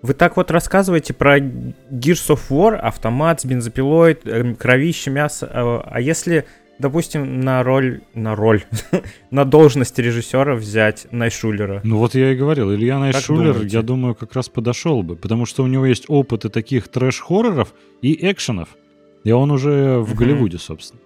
[0.00, 5.50] Вы так вот рассказываете про Gears of War, автомат с бензопилой, эм, кровище, мясо.
[5.52, 6.44] А, а если,
[6.78, 8.62] допустим, на роль, на роль,
[9.32, 11.80] на должность режиссера взять Найшулера?
[11.82, 15.64] Ну вот я и говорил, Илья Найшулер, я думаю, как раз подошел бы, потому что
[15.64, 18.68] у него есть опыт и таких трэш-хорроров, и экшенов.
[19.24, 21.00] И он уже в Голливуде, собственно.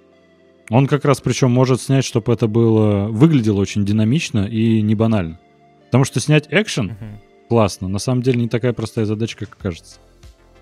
[0.68, 5.40] Он как раз причем может снять, чтобы это было выглядело очень динамично и не банально.
[5.86, 7.86] Потому что снять экшен, uh-huh классно.
[7.86, 9.98] На самом деле не такая простая задача, как кажется.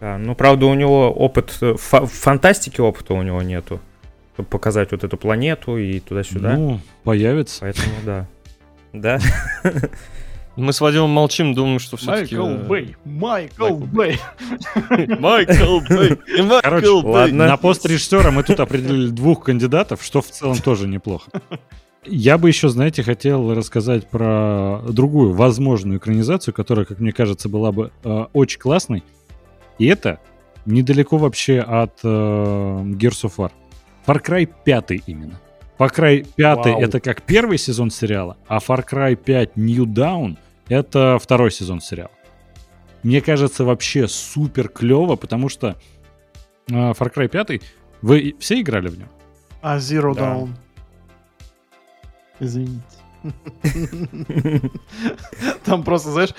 [0.01, 3.79] Да, ну, правда, у него опыт, фа- фантастики опыта у него нету.
[4.35, 6.57] Чтобы показать вот эту планету и туда-сюда.
[6.57, 7.61] Ну, появится.
[7.61, 8.27] Поэтому да.
[8.93, 9.21] Да.
[10.57, 12.37] Мы с Вадимом молчим, думаем, что все-таки...
[12.37, 12.97] Майкл э, Бэй!
[13.05, 14.19] Майкл Бэй!
[15.21, 16.19] Майкл Бэй!
[16.63, 17.47] Короче, ладно.
[17.47, 21.31] на пост режиссера мы тут определили двух кандидатов, что в целом тоже неплохо.
[22.05, 27.73] Я бы еще, знаете, хотел рассказать про другую возможную экранизацию, которая, как мне кажется, была
[27.73, 29.05] бы э, очень классной.
[29.79, 30.19] И это
[30.65, 33.53] недалеко вообще от э, Gears of War.
[34.07, 35.39] Far Cry 5 именно.
[35.79, 36.81] Far Cry 5 Вау.
[36.81, 40.39] это как первый сезон сериала, а Far Cry 5 New Dawn
[40.69, 42.11] это второй сезон сериала.
[43.03, 45.77] Мне кажется, вообще супер клево, потому что
[46.69, 47.63] э, Far Cry 5,
[48.03, 49.11] вы все играли в него?
[49.61, 50.35] А Zero да.
[50.35, 50.51] Dawn?
[52.41, 52.81] Извините.
[55.65, 56.35] Там просто, знаешь,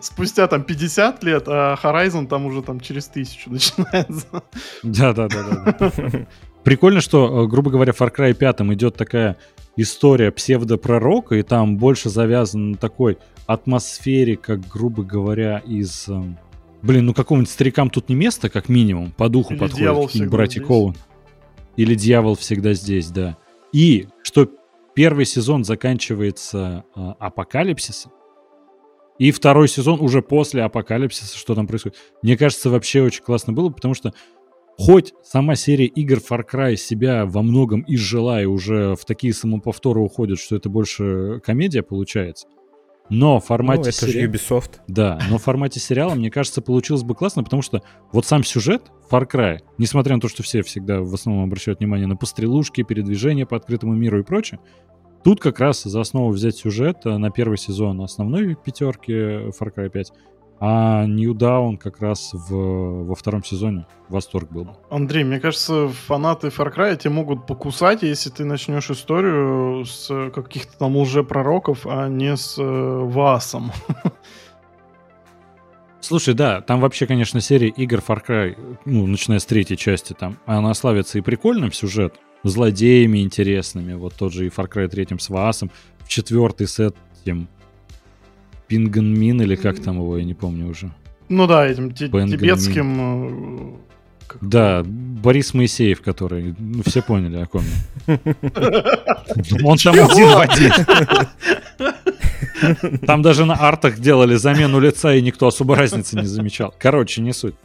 [0.00, 4.44] спустя там 50 лет, а Horizon там уже там через тысячу начинается.
[4.84, 6.26] Да-да-да.
[6.62, 9.36] Прикольно, что, э, грубо говоря, Far Cry 5 идет такая
[9.76, 16.08] история псевдопророка, и там больше завязан на такой атмосфере, как, грубо говоря, из...
[16.08, 16.38] Эм,
[16.82, 20.94] блин, ну какому-нибудь старикам тут не место, как минимум, по духу Или подходит, братья Коун.
[21.76, 23.36] Или дьявол всегда здесь, да.
[23.72, 24.06] И,
[24.94, 28.12] первый сезон заканчивается э, апокалипсисом,
[29.18, 31.98] и второй сезон уже после апокалипсиса, что там происходит.
[32.22, 34.12] Мне кажется, вообще очень классно было, потому что
[34.76, 40.00] хоть сама серия игр Far Cry себя во многом изжила и уже в такие самоповторы
[40.00, 42.48] уходит, что это больше комедия получается,
[43.12, 43.82] но в формате...
[43.82, 44.80] Ну, это же Ubisoft.
[44.88, 48.90] Да, но в формате сериала, мне кажется, получилось бы классно, потому что вот сам сюжет
[49.10, 53.44] Far Cry, несмотря на то, что все всегда в основном обращают внимание на пострелушки, передвижения
[53.44, 54.60] по открытому миру и прочее,
[55.24, 59.90] тут как раз за основу взять сюжет э, на первый сезон основной пятерки Far Cry
[59.90, 60.12] 5
[60.64, 64.68] а New Dawn как раз в, во втором сезоне восторг был.
[64.90, 70.78] Андрей, мне кажется, фанаты Far Cry тебя могут покусать, если ты начнешь историю с каких-то
[70.78, 73.72] там лжепророков, а не с э, Васом.
[76.00, 80.38] Слушай, да, там вообще, конечно, серия игр Far Cry, ну, начиная с третьей части, там,
[80.46, 85.28] она славится и прикольным сюжет, злодеями интересными, вот тот же и Far Cry третьим с
[85.28, 85.72] Ваасом,
[86.04, 86.78] в четвертый с
[87.24, 87.48] этим
[88.72, 90.90] Пингенмин или как там его, я не помню уже.
[91.28, 93.74] Ну да, этим тибетским...
[93.74, 96.54] Э, да, Борис Моисеев, который...
[96.58, 97.64] Ну, все поняли, о ком
[98.06, 100.72] Он там один в один.
[103.06, 106.74] Там даже на артах делали замену лица, и никто особо разницы не замечал.
[106.78, 107.56] Короче, не суть.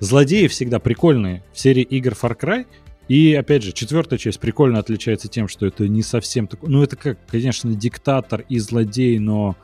[0.00, 1.42] Злодеи всегда прикольные.
[1.52, 2.64] В серии игр Far Cry
[3.08, 6.70] и, опять же, четвертая часть прикольно отличается тем, что это не совсем такой...
[6.70, 9.56] Ну, это как, конечно, диктатор и злодей, но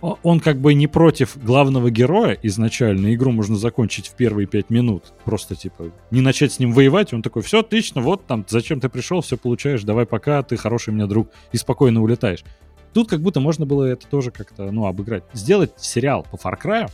[0.00, 3.14] он как бы не против главного героя изначально.
[3.14, 5.12] Игру можно закончить в первые пять минут.
[5.24, 7.12] Просто, типа, не начать с ним воевать.
[7.12, 10.90] Он такой, все отлично, вот там, зачем ты пришел, все получаешь, давай пока, ты хороший
[10.90, 12.44] у меня друг, и спокойно улетаешь.
[12.92, 15.24] Тут как будто можно было это тоже как-то, ну, обыграть.
[15.32, 16.90] Сделать сериал по Far Cry,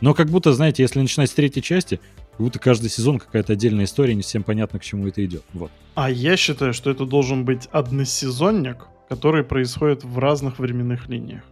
[0.00, 2.00] но как будто, знаете, если начинать с третьей части,
[2.32, 5.44] как будто каждый сезон какая-то отдельная история, не всем понятно, к чему это идет.
[5.52, 5.70] Вот.
[5.94, 11.42] А я считаю, что это должен быть односезонник, который происходит в разных временных линиях.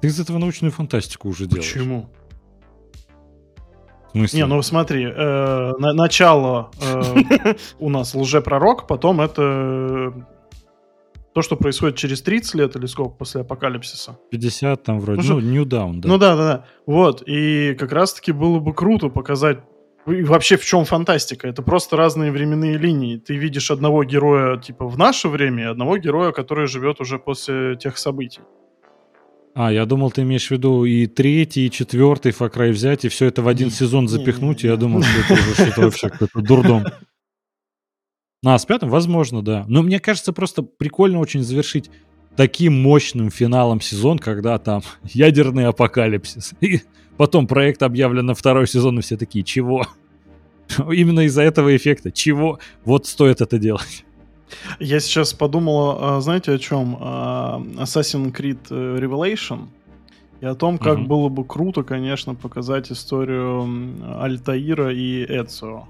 [0.00, 1.72] Ты из этого научную фантастику уже делаешь.
[1.72, 2.08] Почему?
[4.14, 10.12] Не, ну смотри, э, на, начало э, у нас лжепророк, потом это
[11.34, 14.18] то, что происходит через 30 лет или сколько после апокалипсиса.
[14.30, 16.08] 50 там вроде, ну, ну New Down, да.
[16.08, 16.64] Ну да, да, да.
[16.86, 19.58] Вот, и как раз-таки было бы круто показать
[20.06, 21.46] и вообще в чем фантастика?
[21.48, 23.18] Это просто разные временные линии.
[23.18, 27.76] Ты видишь одного героя типа в наше время и одного героя, который живет уже после
[27.76, 28.40] тех событий.
[29.54, 33.08] А, я думал, ты имеешь в виду и третий, и четвертый Far Cry взять, и
[33.08, 36.84] все это в один сезон запихнуть, я думал, что это уже что-то вообще какой-то дурдом.
[38.42, 39.64] Ну, а с пятым, возможно, да.
[39.68, 41.90] Но мне кажется, просто прикольно очень завершить
[42.36, 46.54] таким мощным финалом сезон, когда там ядерный апокалипсис.
[46.60, 46.82] И
[47.16, 49.86] потом проект объявлен на второй сезон, и все такие, чего?
[50.78, 52.12] Именно из-за этого эффекта.
[52.12, 52.60] Чего?
[52.84, 54.04] Вот стоит это делать.
[54.78, 56.96] Я сейчас подумал, а, знаете, о чем?
[57.00, 59.68] А, Assassin's Creed э, Revelation.
[60.40, 61.06] И о том, как угу.
[61.06, 63.68] было бы круто, конечно, показать историю
[64.20, 65.88] Альтаира и Эцио.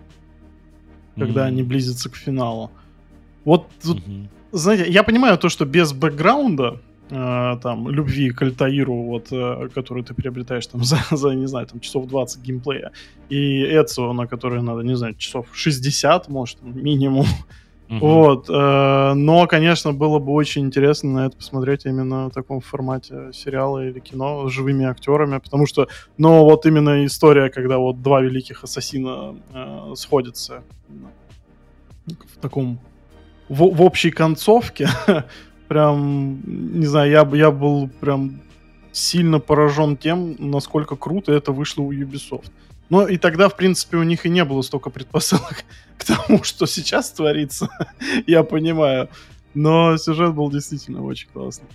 [1.16, 1.48] Когда угу.
[1.48, 2.70] они близятся к финалу.
[3.44, 4.00] Вот угу.
[4.52, 6.80] знаете, я понимаю то, что без бэкграунда,
[7.10, 11.66] э, там, любви к Альтаиру, вот, э, которую ты приобретаешь там за, за, не знаю,
[11.66, 12.92] там, часов 20 геймплея,
[13.28, 17.26] и Эцио, на который надо, не знаю, часов 60, может, минимум,
[17.90, 17.98] Угу.
[18.00, 23.30] Вот, э, но, конечно, было бы очень интересно на это посмотреть именно в таком формате
[23.32, 28.20] сериала или кино с живыми актерами, потому что, ну, вот именно история, когда вот два
[28.20, 30.62] великих ассасина э, сходятся
[32.06, 32.78] в таком
[33.48, 34.88] в, в общей концовке,
[35.68, 38.40] прям, не знаю, я, я был прям
[38.92, 42.50] сильно поражен тем, насколько круто это вышло у Ubisoft.
[42.90, 45.64] Но и тогда, в принципе, у них и не было столько предпосылок
[45.98, 47.68] к тому, что сейчас творится,
[48.26, 49.08] я понимаю.
[49.54, 51.68] Но сюжет был действительно очень классный.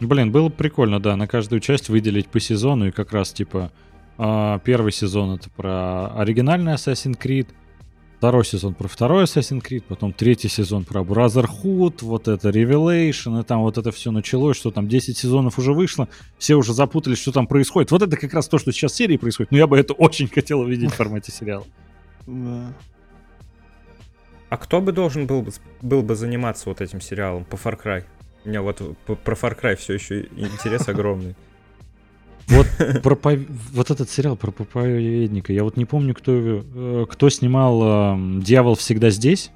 [0.00, 3.72] Блин, было прикольно, да, на каждую часть выделить по сезону, и как раз, типа,
[4.16, 7.48] э, первый сезон это про оригинальный Assassin's Creed,
[8.18, 13.44] второй сезон про второй Assassin's Creed, потом третий сезон про Brotherhood, вот это Revelation, и
[13.44, 17.30] там вот это все началось, что там 10 сезонов уже вышло, все уже запутались, что
[17.30, 17.92] там происходит.
[17.92, 20.26] Вот это как раз то, что сейчас в серии происходит, но я бы это очень
[20.26, 21.64] хотел увидеть в формате сериала.
[22.26, 22.72] Да.
[24.50, 28.04] А кто бы должен был бы, был бы заниматься вот этим сериалом по Far Cry?
[28.44, 31.36] У меня вот про Far Cry все еще интерес огромный.
[32.48, 32.66] Вот,
[33.02, 33.18] про,
[33.72, 38.74] вот этот сериал про проповедника, я вот не помню, кто, э, кто снимал э, «Дьявол
[38.74, 39.50] всегда здесь»,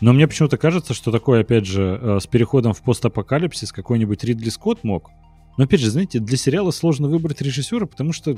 [0.00, 4.50] но мне почему-то кажется, что такое, опять же, э, с переходом в постапокалипсис какой-нибудь Ридли
[4.50, 5.10] Скотт мог.
[5.56, 8.36] Но опять же, знаете, для сериала сложно выбрать режиссера, потому что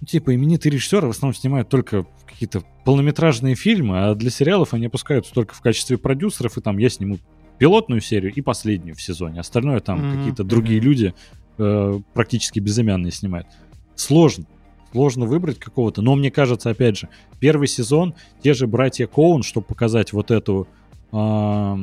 [0.00, 4.86] ну, типа, именитые режиссеры в основном снимают только какие-то полнометражные фильмы, а для сериалов они
[4.86, 7.18] опускаются только в качестве продюсеров, и там я сниму
[7.58, 9.40] пилотную серию и последнюю в сезоне.
[9.40, 10.16] Остальное там mm-hmm.
[10.16, 11.14] какие-то другие люди
[11.58, 13.46] э, практически безымянные снимают.
[13.94, 14.46] Сложно.
[14.92, 16.02] Сложно выбрать какого-то.
[16.02, 20.66] Но мне кажется, опять же, первый сезон, те же братья Коун, чтобы показать вот эту
[21.12, 21.76] э,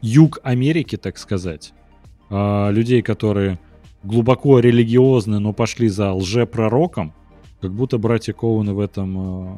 [0.00, 1.72] юг Америки, так сказать,
[2.30, 3.58] э, людей, которые
[4.02, 7.14] глубоко религиозны, но пошли за лжепророком,
[7.60, 9.56] как будто братья Коуны в этом э,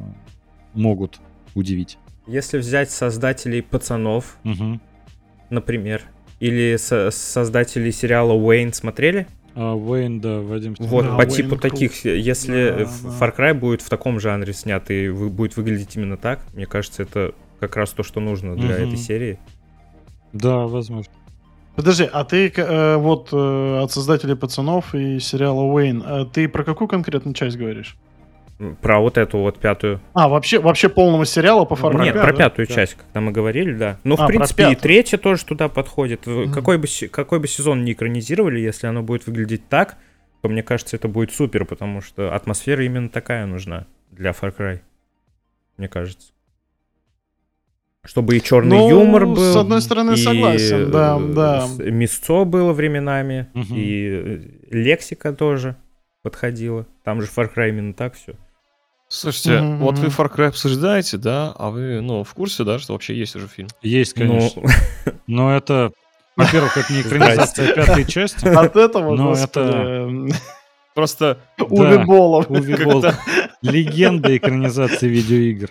[0.73, 1.19] могут
[1.55, 1.97] удивить.
[2.27, 4.79] Если взять создателей пацанов, угу.
[5.49, 6.03] например,
[6.39, 9.27] или со создателей сериала Уэйн смотрели?
[9.55, 10.75] А, Уэйн, да, Вадим.
[10.79, 12.13] Вот, да, по типу Уэйн таких, Круг.
[12.13, 12.83] если да,
[13.19, 13.53] Far Cry да.
[13.53, 17.91] будет в таком жанре снят и будет выглядеть именно так, мне кажется, это как раз
[17.91, 18.83] то, что нужно для угу.
[18.83, 19.39] этой серии.
[20.33, 21.11] Да, возможно.
[21.75, 26.63] Подожди, а ты э, вот э, от создателей пацанов и сериала Уэйн, э, ты про
[26.63, 27.97] какую конкретную часть говоришь?
[28.81, 29.99] Про вот эту вот пятую.
[30.13, 32.03] А, вообще, вообще полного сериала по Cry?
[32.03, 32.33] Нет, про да?
[32.33, 32.73] пятую да.
[32.73, 33.99] часть, когда мы говорили, да.
[34.05, 36.25] Ну, а, в принципе, и третья тоже туда подходит.
[36.25, 36.53] Mm-hmm.
[36.53, 39.97] Какой, бы, какой бы сезон не экранизировали, если оно будет выглядеть так,
[40.41, 44.79] то мне кажется, это будет супер, потому что атмосфера именно такая нужна для Far Cry.
[45.75, 46.31] Мне кажется.
[48.05, 49.35] Чтобы и черный ну, юмор был.
[49.35, 51.67] С одной стороны, и согласен, да, да.
[51.79, 53.73] Мясцо было временами, угу.
[53.73, 55.75] и лексика тоже
[56.21, 56.87] подходила.
[57.03, 58.35] Там же Far Cry именно так все.
[59.07, 59.77] Слушайте, mm-hmm.
[59.77, 63.35] вот вы Far Cry обсуждаете, да, а вы, ну, в курсе, да, что вообще есть
[63.35, 63.67] уже фильм?
[63.81, 64.61] Есть, конечно.
[64.63, 64.69] Но,
[65.05, 65.91] ну, Но это...
[66.35, 68.47] Во-первых, это не экранизация пятой части.
[68.47, 70.09] От этого, но это...
[70.95, 71.39] Просто...
[71.59, 72.49] Уви Болов.
[72.49, 73.15] Уви Болов.
[73.61, 75.69] Легенда экранизации видеоигр.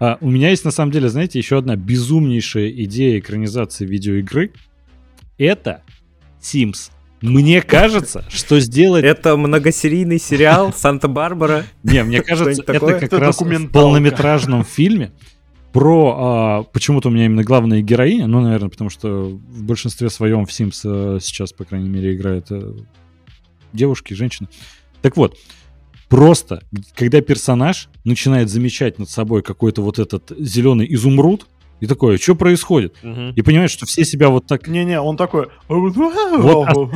[0.00, 4.52] А, у меня есть, на самом деле, знаете, еще одна безумнейшая идея экранизации видеоигры.
[5.38, 5.82] Это
[6.40, 6.90] Sims.
[7.24, 9.02] Мне кажется, что сделать...
[9.02, 11.64] Это многосерийный сериал «Санта-Барбара».
[11.82, 15.12] Не, мне кажется, это как раз в полнометражном фильме
[15.72, 16.16] про...
[16.18, 20.50] А, почему-то у меня именно главная героиня, ну, наверное, потому что в большинстве своем в
[20.50, 22.76] Sims а, сейчас, по крайней мере, играют а,
[23.72, 24.50] девушки, женщины.
[25.00, 25.38] Так вот,
[26.10, 26.62] просто,
[26.94, 31.46] когда персонаж начинает замечать над собой какой-то вот этот зеленый изумруд,
[31.80, 32.96] и такое, что происходит?
[33.02, 33.32] Угу.
[33.36, 34.68] И понимаешь, что все себя вот так...
[34.68, 35.48] Не-не, он такой...
[35.68, 36.92] Вот, вот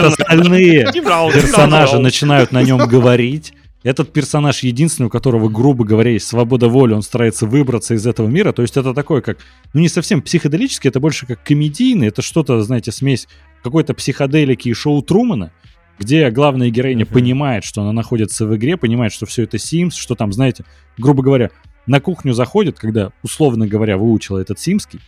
[0.00, 3.52] остальные персонажи начинают на нем говорить.
[3.84, 8.26] Этот персонаж единственный, у которого, грубо говоря, есть свобода воли, он старается выбраться из этого
[8.26, 8.52] мира.
[8.52, 9.36] То есть это такое, как,
[9.74, 13.28] ну не совсем психоделический, это больше как комедийный, это что-то, знаете, смесь
[13.62, 15.52] какой-то психоделики и шоу Трумана,
[15.98, 17.12] где главная героиня uh-huh.
[17.12, 20.64] понимает, что она находится в игре, понимает, что все это Sims, что там, знаете,
[20.96, 21.50] грубо говоря,
[21.86, 25.00] на кухню заходит, когда, условно говоря, выучила этот симский,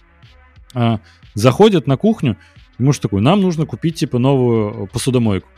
[0.74, 1.00] а,
[1.34, 2.36] заходит на кухню,
[2.78, 5.48] и муж такой, нам нужно купить, типа, новую посудомойку.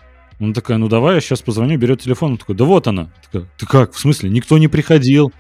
[0.41, 2.33] Он такая, ну давай, я сейчас позвоню, берет телефон.
[2.33, 3.11] Он такой, да вот она.
[3.25, 5.33] Такая, ты как, в смысле, никто не приходил.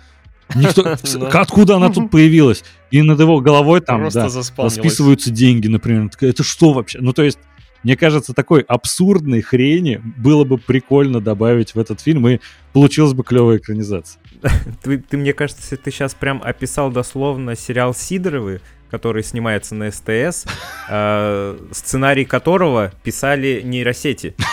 [0.55, 0.97] Никто...
[1.33, 2.65] Откуда она тут появилась?
[2.91, 6.11] И над его головой там да, списываются деньги, например.
[6.21, 6.99] Это что вообще?
[7.01, 7.39] Ну, то есть,
[7.83, 12.41] мне кажется, такой абсурдной хрени было бы прикольно добавить в этот фильм, и
[12.73, 14.21] получилась бы клевая экранизация.
[14.83, 18.61] Ты, ты, мне кажется, ты сейчас прям описал дословно сериал Сидоровы,
[18.91, 20.47] который снимается на СТС,
[20.89, 24.35] э, сценарий которого писали нейросети.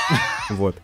[0.49, 0.75] Вот.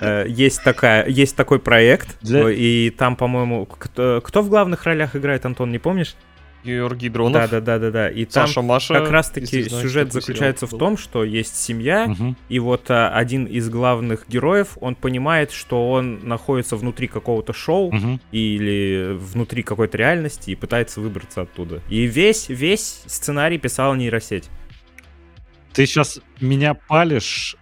[0.00, 2.50] Э, есть, такая, есть такой проект, Для...
[2.50, 6.16] и там, по-моему, кто, кто в главных ролях играет, Антон, не помнишь?
[6.64, 7.32] Георгий Дронов.
[7.32, 8.10] Да, да, да, да, да.
[8.10, 12.34] И Саша там Маша, как раз-таки сюжет заключается в том, что есть семья, угу.
[12.48, 17.88] и вот а, один из главных героев, он понимает, что он находится внутри какого-то шоу
[17.88, 18.20] угу.
[18.32, 21.80] или внутри какой-то реальности и пытается выбраться оттуда.
[21.88, 24.48] И весь, весь сценарий писал нейросеть.
[25.72, 27.56] Ты сейчас меня палишь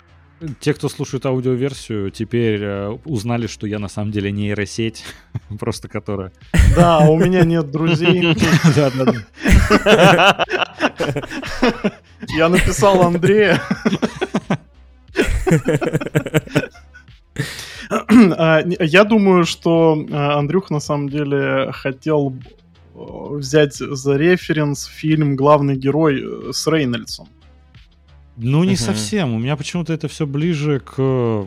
[0.60, 5.05] те, кто слушает аудиоверсию, теперь э, узнали, что я на самом деле нейросеть,
[5.59, 6.32] просто которая...
[6.77, 8.23] Да, у меня нет друзей.
[12.36, 13.62] Я написал Андрея.
[17.90, 22.35] А, я думаю, что а, Андрюх на самом деле хотел
[22.94, 23.01] э,
[23.31, 27.28] взять за референс фильм «Главный герой» э, с Рейнольдсом.
[28.39, 28.78] Ну, не угу.
[28.78, 29.35] совсем.
[29.35, 31.44] У меня почему-то это все ближе к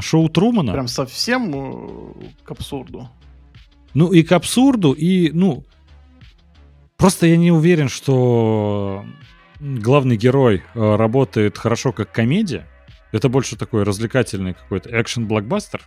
[0.00, 0.72] шоу Трумана.
[0.72, 2.12] Прям совсем э,
[2.42, 3.08] к абсурду.
[3.94, 5.64] Ну, и к абсурду, и, ну,
[6.96, 9.04] просто я не уверен, что
[9.60, 12.66] главный герой э, работает хорошо как комедия.
[13.12, 15.80] Это больше такой развлекательный какой-то экшен-блокбастер.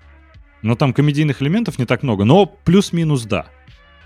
[0.63, 2.23] Но там комедийных элементов не так много.
[2.23, 3.47] Но плюс-минус да.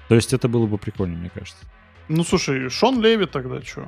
[0.09, 1.65] То есть это было бы прикольно, мне кажется.
[2.07, 3.87] Ну, слушай, Шон Леви тогда что?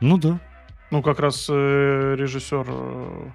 [0.00, 0.40] Ну да.
[0.92, 3.28] Ну, как раз э, режиссер э,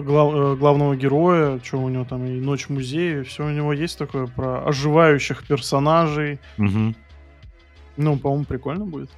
[0.00, 3.98] глав, э, главного героя, что у него там и Ночь музея, все у него есть
[3.98, 6.38] такое про оживающих персонажей.
[6.58, 6.94] Угу.
[7.96, 9.10] Ну, по-моему, прикольно будет.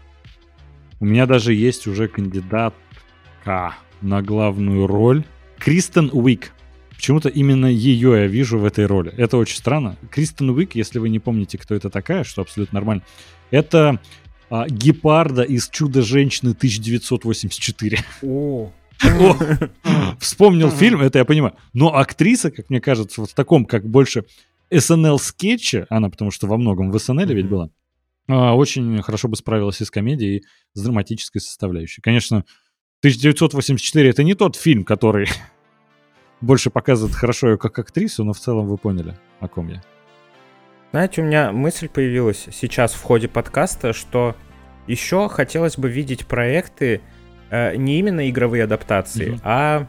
[1.00, 5.24] У меня даже есть уже кандидатка на главную роль.
[5.58, 6.54] Кристен Уик.
[6.96, 9.12] Почему-то именно ее я вижу в этой роли.
[9.18, 9.98] Это очень странно.
[10.10, 13.02] Кристен Уик, если вы не помните, кто это такая, что абсолютно нормально,
[13.50, 14.00] это
[14.50, 17.98] а, гепарда из «Чудо-женщины» 1984.
[18.22, 18.72] О,
[20.18, 21.54] Вспомнил фильм, это я понимаю.
[21.72, 24.24] Но актриса, как мне кажется, вот в таком, как больше
[24.70, 27.70] SNL-скетче, она потому что во многом в SNL ведь была,
[28.28, 30.44] а, очень хорошо бы справилась и с комедией, и
[30.74, 32.02] с драматической составляющей.
[32.02, 32.44] Конечно,
[33.00, 35.28] 1984 это не тот фильм, который
[36.40, 39.82] больше показывает хорошо ее как актрису, но в целом вы поняли, о ком я.
[40.90, 44.34] Знаете, у меня мысль появилась сейчас в ходе подкаста, что
[44.86, 47.02] еще хотелось бы видеть проекты
[47.50, 49.40] э, не именно игровые адаптации, mm-hmm.
[49.44, 49.86] а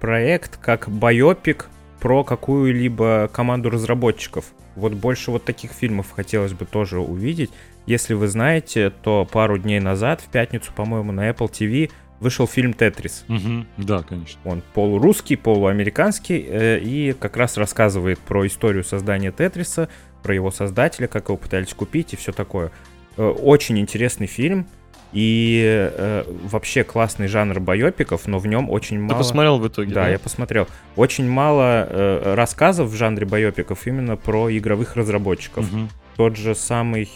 [0.00, 4.44] проект как байопик про какую-либо команду разработчиков.
[4.76, 7.50] Вот больше вот таких фильмов хотелось бы тоже увидеть.
[7.86, 11.90] Если вы знаете, то пару дней назад, в пятницу, по-моему, на Apple TV
[12.20, 13.24] вышел фильм «Тетрис».
[13.28, 14.40] Угу, да, конечно.
[14.44, 19.88] Он полурусский, полуамериканский, э, и как раз рассказывает про историю создания «Тетриса»,
[20.22, 22.70] про его создателя, как его пытались купить и все такое.
[23.16, 24.66] Э, очень интересный фильм.
[25.12, 29.14] И э, вообще классный жанр байопиков, но в нем очень мало...
[29.14, 29.94] Ты посмотрел в итоге?
[29.94, 30.10] Да, да?
[30.10, 30.68] я посмотрел.
[30.96, 35.72] Очень мало э, рассказов в жанре байопиков именно про игровых разработчиков.
[35.72, 35.88] Угу.
[36.16, 37.08] Тот же самый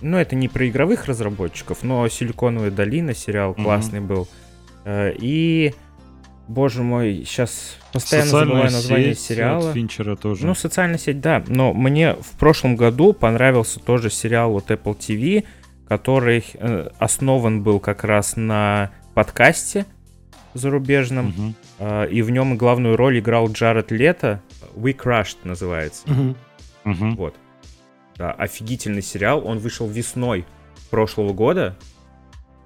[0.00, 3.62] ну, это не про игровых разработчиков, но «Силиконовая долина» сериал mm-hmm.
[3.64, 4.28] классный был.
[4.84, 5.74] Э, и,
[6.48, 9.68] боже мой, сейчас постоянно Социальная забываю название сеть сериала.
[9.68, 10.46] От Финчера тоже.
[10.46, 11.44] Ну, социальная сеть, да.
[11.46, 15.44] Но мне в прошлом году понравился тоже сериал от Apple TV,
[15.86, 19.86] который э, основан был как раз на подкасте
[20.54, 21.28] зарубежном.
[21.28, 21.54] Mm-hmm.
[21.78, 24.42] Э, и в нем главную роль играл Джаред Лето.
[24.74, 26.06] WeCrashed называется.
[26.06, 26.36] Mm-hmm.
[26.84, 27.14] Mm-hmm.
[27.16, 27.34] Вот.
[28.16, 29.46] Да, офигительный сериал.
[29.46, 30.44] Он вышел весной
[30.90, 31.76] прошлого года.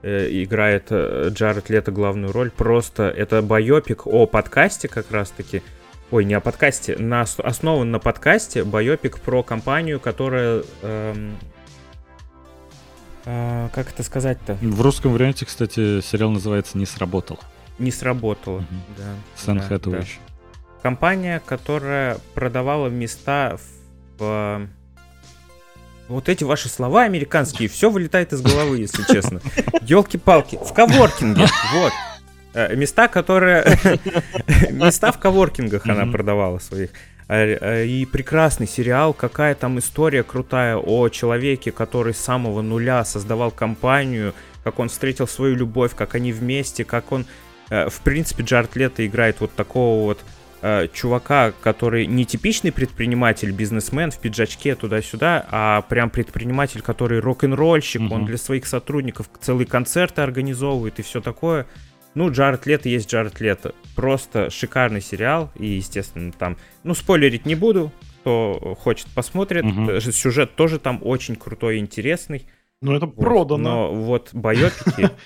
[0.04, 2.50] Э, играет э, Джаред Лето главную роль.
[2.50, 5.62] Просто это байопик о подкасте как раз-таки.
[6.10, 6.96] Ой, не о подкасте.
[6.98, 10.64] На, основан на подкасте байопик про компанию, которая...
[10.82, 11.36] Эм,
[13.26, 14.58] э, как это сказать-то?
[14.60, 17.38] В русском варианте, кстати, сериал называется «Не сработало».
[17.78, 18.66] «Не сработало», угу.
[18.98, 19.14] да.
[19.36, 20.00] Сэн да, да.
[20.82, 23.56] Компания, которая продавала места
[24.18, 24.68] в
[26.08, 29.40] вот эти ваши слова американские, все вылетает из головы, если честно.
[29.82, 30.58] Елки-палки.
[30.62, 31.92] В коворкинге, вот.
[32.54, 33.64] Э, места, которые...
[34.70, 36.90] Места в коворкингах она продавала своих.
[37.28, 43.04] А, а, и прекрасный сериал, какая там история крутая о человеке, который с самого нуля
[43.04, 44.34] создавал компанию,
[44.64, 47.26] как он встретил свою любовь, как они вместе, как он...
[47.70, 50.20] Э, в принципе, Джард Лето играет вот такого вот
[50.62, 58.00] э, чувака, который не типичный предприниматель, бизнесмен в пиджачке туда-сюда, а прям предприниматель, который рок-н-ролльщик,
[58.00, 58.14] mm-hmm.
[58.14, 61.66] он для своих сотрудников целые концерты организовывает и все такое.
[62.14, 63.74] Ну, Джаред Лето есть Джаред Лето.
[63.96, 65.50] Просто шикарный сериал.
[65.58, 66.58] И, естественно, там...
[66.84, 67.90] Ну, спойлерить не буду.
[68.20, 69.64] Кто хочет, посмотрит.
[69.64, 70.00] Угу.
[70.00, 72.46] Сюжет тоже там очень крутой и интересный.
[72.82, 73.16] Ну, это вот.
[73.16, 73.88] продано.
[73.88, 75.10] Но вот байопики...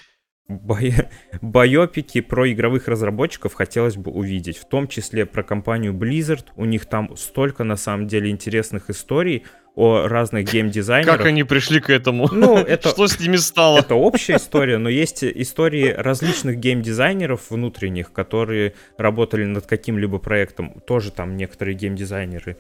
[0.48, 0.94] Бай...
[1.42, 6.46] Байопики про игровых разработчиков хотелось бы увидеть, в том числе про компанию Blizzard.
[6.56, 9.44] У них там столько, на самом деле, интересных историй
[9.74, 11.18] о разных геймдизайнерах.
[11.18, 12.28] Как они пришли к этому?
[12.32, 12.90] Ну, это...
[12.90, 13.80] Что с ними стало?
[13.80, 20.80] Это общая история, но есть истории различных геймдизайнеров внутренних, которые работали над каким-либо проектом.
[20.86, 22.56] Тоже там некоторые геймдизайнеры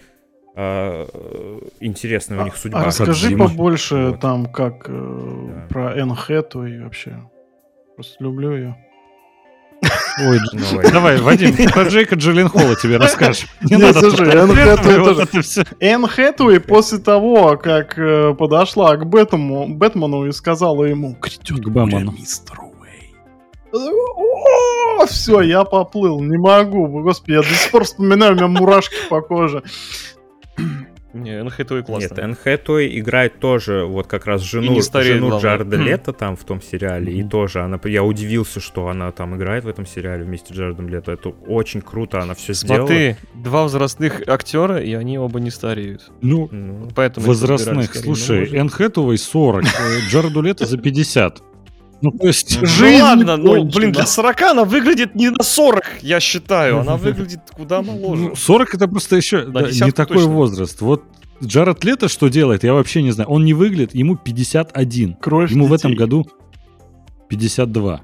[0.56, 1.06] а,
[1.80, 2.80] интересная у них судьба.
[2.80, 4.20] А расскажи побольше вот.
[4.20, 5.66] там, как э, да.
[5.68, 7.16] про Энн и вообще.
[7.96, 8.76] Просто люблю ее.
[10.18, 10.40] Ой,
[10.90, 13.48] давай, Вадим, про Джейка Джилленхола тебе расскажешь.
[13.62, 15.66] Не надо слушай, Энн Хэтуэй тоже.
[15.80, 22.12] Энн Хэтуэй после того, как э, подошла к Бэтмену, Бэтмену и сказала ему, к Бэмону.
[22.12, 22.60] мистер
[25.06, 26.86] все, я поплыл, не могу.
[27.02, 29.62] Господи, я до сих пор вспоминаю, у меня мурашки по коже.
[31.22, 32.08] Не, Энн Хэтэуэй классно.
[32.08, 36.44] Нет, Энн Хэтэуэй играет тоже вот как раз жену, стареет, жену Джарда Лето там в
[36.44, 37.12] том сериале.
[37.12, 37.26] Mm-hmm.
[37.26, 40.88] И тоже она, я удивился, что она там играет в этом сериале вместе с Джардом
[40.88, 41.12] Лето.
[41.12, 42.86] Это очень круто, она все сделала.
[42.86, 46.10] Смотри, два взрослых актера, и они оба не стареют.
[46.20, 47.94] Ну, ну поэтому возрастных.
[47.94, 49.64] Слушай, Энн Хэтэуэй 40,
[50.10, 51.42] Джарду Лето за 50.
[52.12, 56.02] Ну, то есть, ну, жизнь ладно, ну, блин, для 40 она выглядит не на 40,
[56.02, 56.80] я считаю.
[56.80, 58.28] Она выглядит куда моложе.
[58.28, 60.30] Ну, 40 это просто еще да, не такой точно.
[60.30, 60.80] возраст.
[60.80, 61.02] Вот
[61.42, 63.28] Джаред Лето что делает, я вообще не знаю.
[63.28, 65.14] Он не выглядит, ему 51.
[65.14, 65.70] Кровь ему детей.
[65.70, 66.26] в этом году
[67.28, 68.00] 52.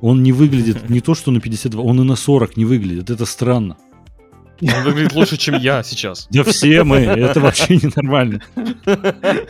[0.00, 3.08] Он не выглядит не то, что на 52, он и на 40 не выглядит.
[3.08, 3.78] Это странно.
[4.60, 6.26] Он выглядит лучше, чем я сейчас.
[6.30, 8.42] Да все мы, это вообще ненормально.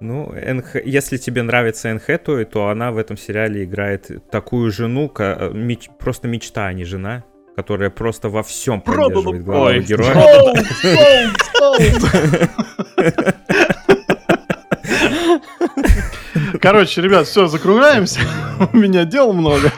[0.00, 0.76] Ну, НХ...
[0.84, 5.50] если тебе нравится Энн Хэтэуэй, то она в этом сериале играет такую жену, ка...
[5.54, 5.88] меч...
[5.98, 7.24] просто мечта, а не жена,
[7.56, 10.14] которая просто во всем поддерживает главного героя.
[16.60, 18.20] Короче, ребят, все, закругляемся.
[18.72, 19.72] У меня дел много.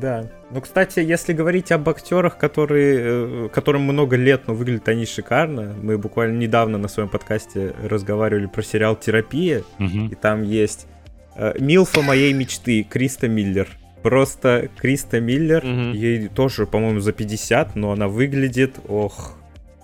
[0.00, 0.30] Да.
[0.50, 2.98] Ну, кстати, если говорить об актерах, которые,
[3.46, 8.46] э, которым много лет, но выглядят они шикарно, мы буквально недавно на своем подкасте разговаривали
[8.46, 10.06] про сериал «Терапия», угу.
[10.10, 10.86] и там есть
[11.34, 13.68] э, Милфа моей мечты, Криста Миллер.
[14.02, 15.96] Просто Криста Миллер, угу.
[15.96, 19.36] ей тоже, по-моему, за 50, но она выглядит, ох,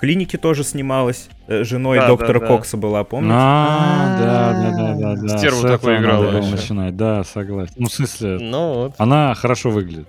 [0.02, 1.28] клинике тоже снималась.
[1.46, 2.46] Э, женой да, доктора да, да.
[2.48, 3.34] Кокса была, помните?
[3.38, 5.38] А, да, да, да, да, да.
[5.38, 6.32] Стерву такой играла.
[6.40, 7.74] начинать, да, согласен.
[7.76, 8.94] Ну, в смысле, ну, вот.
[8.98, 10.08] она хорошо выглядит.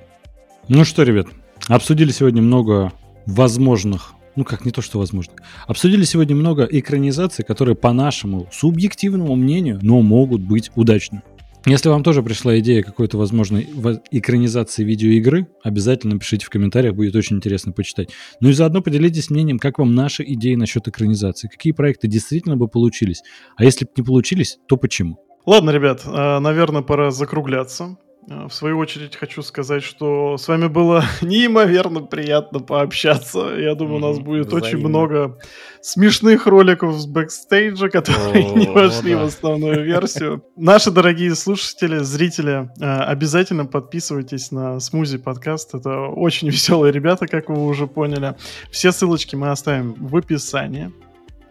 [0.68, 1.28] Ну что, ребят,
[1.68, 2.92] обсудили сегодня много
[3.28, 5.34] возможных, ну как не то, что возможно,
[5.68, 11.22] обсудили сегодня много экранизаций, которые по нашему субъективному мнению, но могут быть удачны.
[11.66, 13.66] Если вам тоже пришла идея какой-то возможной
[14.12, 18.10] экранизации видеоигры, обязательно пишите в комментариях, будет очень интересно почитать.
[18.42, 22.68] Ну и заодно поделитесь мнением, как вам наши идеи насчет экранизации, какие проекты действительно бы
[22.68, 23.24] получились,
[23.56, 25.20] а если бы не получились, то почему.
[25.46, 27.98] Ладно, ребят, э, наверное, пора закругляться.
[28.30, 33.56] Э, в свою очередь хочу сказать, что с вами было неимоверно приятно пообщаться.
[33.58, 34.68] Я думаю, у нас будет Взаимно.
[34.68, 35.40] очень много
[35.82, 39.22] смешных роликов с бэкстейджа, которые О, не вошли да.
[39.22, 40.44] в основную версию.
[40.56, 45.76] Наши дорогие слушатели, зрители, э, обязательно подписывайтесь на Смузи подкаст.
[45.76, 48.36] Это очень веселые ребята, как вы уже поняли.
[48.72, 50.92] Все ссылочки мы оставим в описании.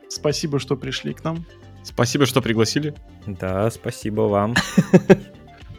[0.08, 1.44] Спасибо, что пришли к нам.
[1.84, 2.94] Спасибо, что пригласили.
[3.26, 4.54] Да, спасибо вам.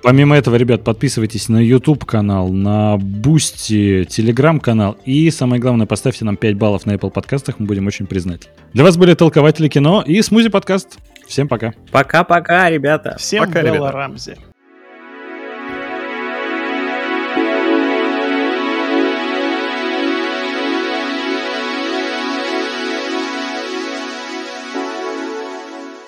[0.03, 6.25] Помимо этого, ребят, подписывайтесь на YouTube канал, на Бусти, Telegram канал и самое главное, поставьте
[6.25, 8.53] нам 5 баллов на Apple подкастах, мы будем очень признательны.
[8.73, 10.99] Для вас были толкователи кино и Смузи подкаст.
[11.25, 11.73] Всем пока.
[11.89, 13.15] Пока-пока, ребята.
[13.17, 13.91] Всем пока, ребята.
[13.93, 14.35] Рамзи.